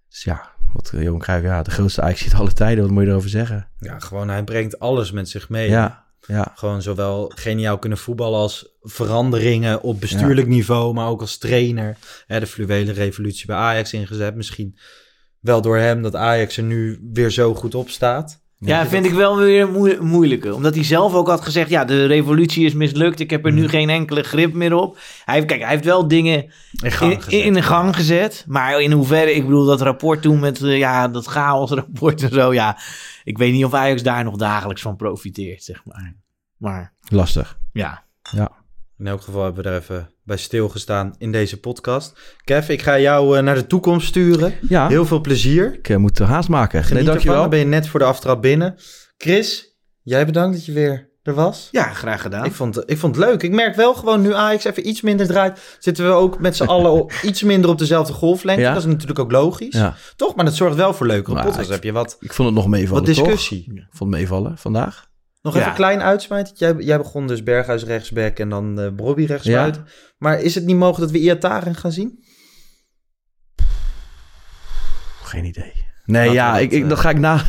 [0.09, 2.83] Dus ja, wat Johan Cruijff, ja, de grootste Ajax alle tijden.
[2.83, 3.67] Wat moet je erover zeggen?
[3.79, 5.69] Ja, gewoon hij brengt alles met zich mee.
[5.69, 6.51] Ja, ja.
[6.55, 11.97] Gewoon zowel geniaal kunnen voetballen als veranderingen op bestuurlijk niveau, maar ook als trainer.
[12.27, 14.35] Hè, de fluwele revolutie bij Ajax ingezet.
[14.35, 14.77] Misschien
[15.39, 18.40] wel door hem dat Ajax er nu weer zo goed op staat.
[18.65, 20.55] Ja, vind ik wel weer een moe- moeilijke.
[20.55, 23.19] Omdat hij zelf ook had gezegd, ja, de revolutie is mislukt.
[23.19, 24.97] Ik heb er nu geen enkele grip meer op.
[25.25, 26.51] Hij heeft, kijk, hij heeft wel dingen
[26.83, 27.43] In gang in, gezet.
[27.45, 28.45] in de gang gezet.
[28.47, 32.53] Maar in hoeverre, ik bedoel, dat rapport toen met, eh, ja, dat chaosrapport en zo.
[32.53, 32.77] Ja,
[33.23, 36.15] ik weet niet of Ajax daar nog dagelijks van profiteert, zeg maar.
[36.57, 37.57] Maar, Lastig.
[37.73, 38.03] ja.
[38.31, 38.51] Ja.
[39.01, 42.19] In elk geval hebben we er even bij stilgestaan in deze podcast.
[42.43, 44.53] Kev, ik ga jou eh, naar de toekomst sturen.
[44.69, 44.87] Ja.
[44.87, 45.73] Heel veel plezier.
[45.73, 46.83] Ik eh, moet haast maken.
[46.83, 47.39] Geniet nee, ervan, dankjewel.
[47.41, 48.75] dan ben je net voor de aftrap binnen.
[49.17, 51.67] Chris, jij bedankt dat je weer er was.
[51.71, 52.45] Ja, graag gedaan.
[52.45, 53.43] Ik vond, ik vond het leuk.
[53.43, 55.77] Ik merk wel gewoon nu Ajax even iets minder draait.
[55.79, 58.61] Zitten we ook met z'n allen iets minder op dezelfde golflengte.
[58.63, 58.73] Ja.
[58.73, 59.73] Dat is natuurlijk ook logisch.
[59.75, 59.95] Ja.
[60.15, 60.35] Toch?
[60.35, 61.67] Maar dat zorgt wel voor leukere Maar podcasts.
[61.67, 63.63] ik- Heb je wat, Ik vond het nog meevallen, wat discussie.
[63.67, 63.75] toch?
[63.77, 65.09] Ik vond het meevallen vandaag.
[65.41, 65.59] Nog Ja.
[65.61, 66.53] even klein uitsmijtje.
[66.57, 69.85] Jij, jij begon dus Berghuis rechtsback en dan eh Brobby rechtsbuiten.
[70.17, 72.23] Maar is het niet mogelijk dat we Iataren gaan zien?
[75.23, 75.73] Geen idee.
[76.05, 77.35] Nee, ja, ik, dat, ik, eh, dan ga ik na.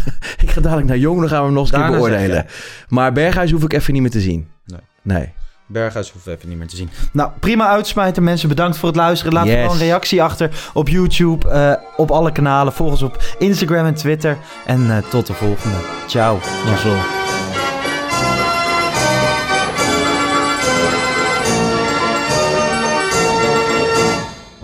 [0.42, 2.46] ik ga dadelijk naar Jong, dan gaan we hem nog eens een keer Daarna beoordelen.
[2.88, 4.48] Maar Berghuis hoef ik even niet meer te zien.
[4.64, 4.80] Nee.
[5.02, 5.32] Nee.
[5.66, 6.90] Berghuis hoeven we even niet meer te zien.
[7.12, 8.22] Nou, prima uitsmijten.
[8.22, 9.32] Mensen, bedankt voor het luisteren.
[9.32, 9.54] Laat Yes.
[9.54, 12.72] gewoon een reactie achter op YouTube, eh, op alle kanalen.
[12.72, 14.36] Volg ons op Instagram en Twitter.
[14.66, 15.76] En eh, tot de volgende.
[16.06, 16.38] Ciao.
[16.66, 16.96] Mazzel.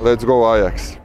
[0.09, 0.99] Let's go Ajax.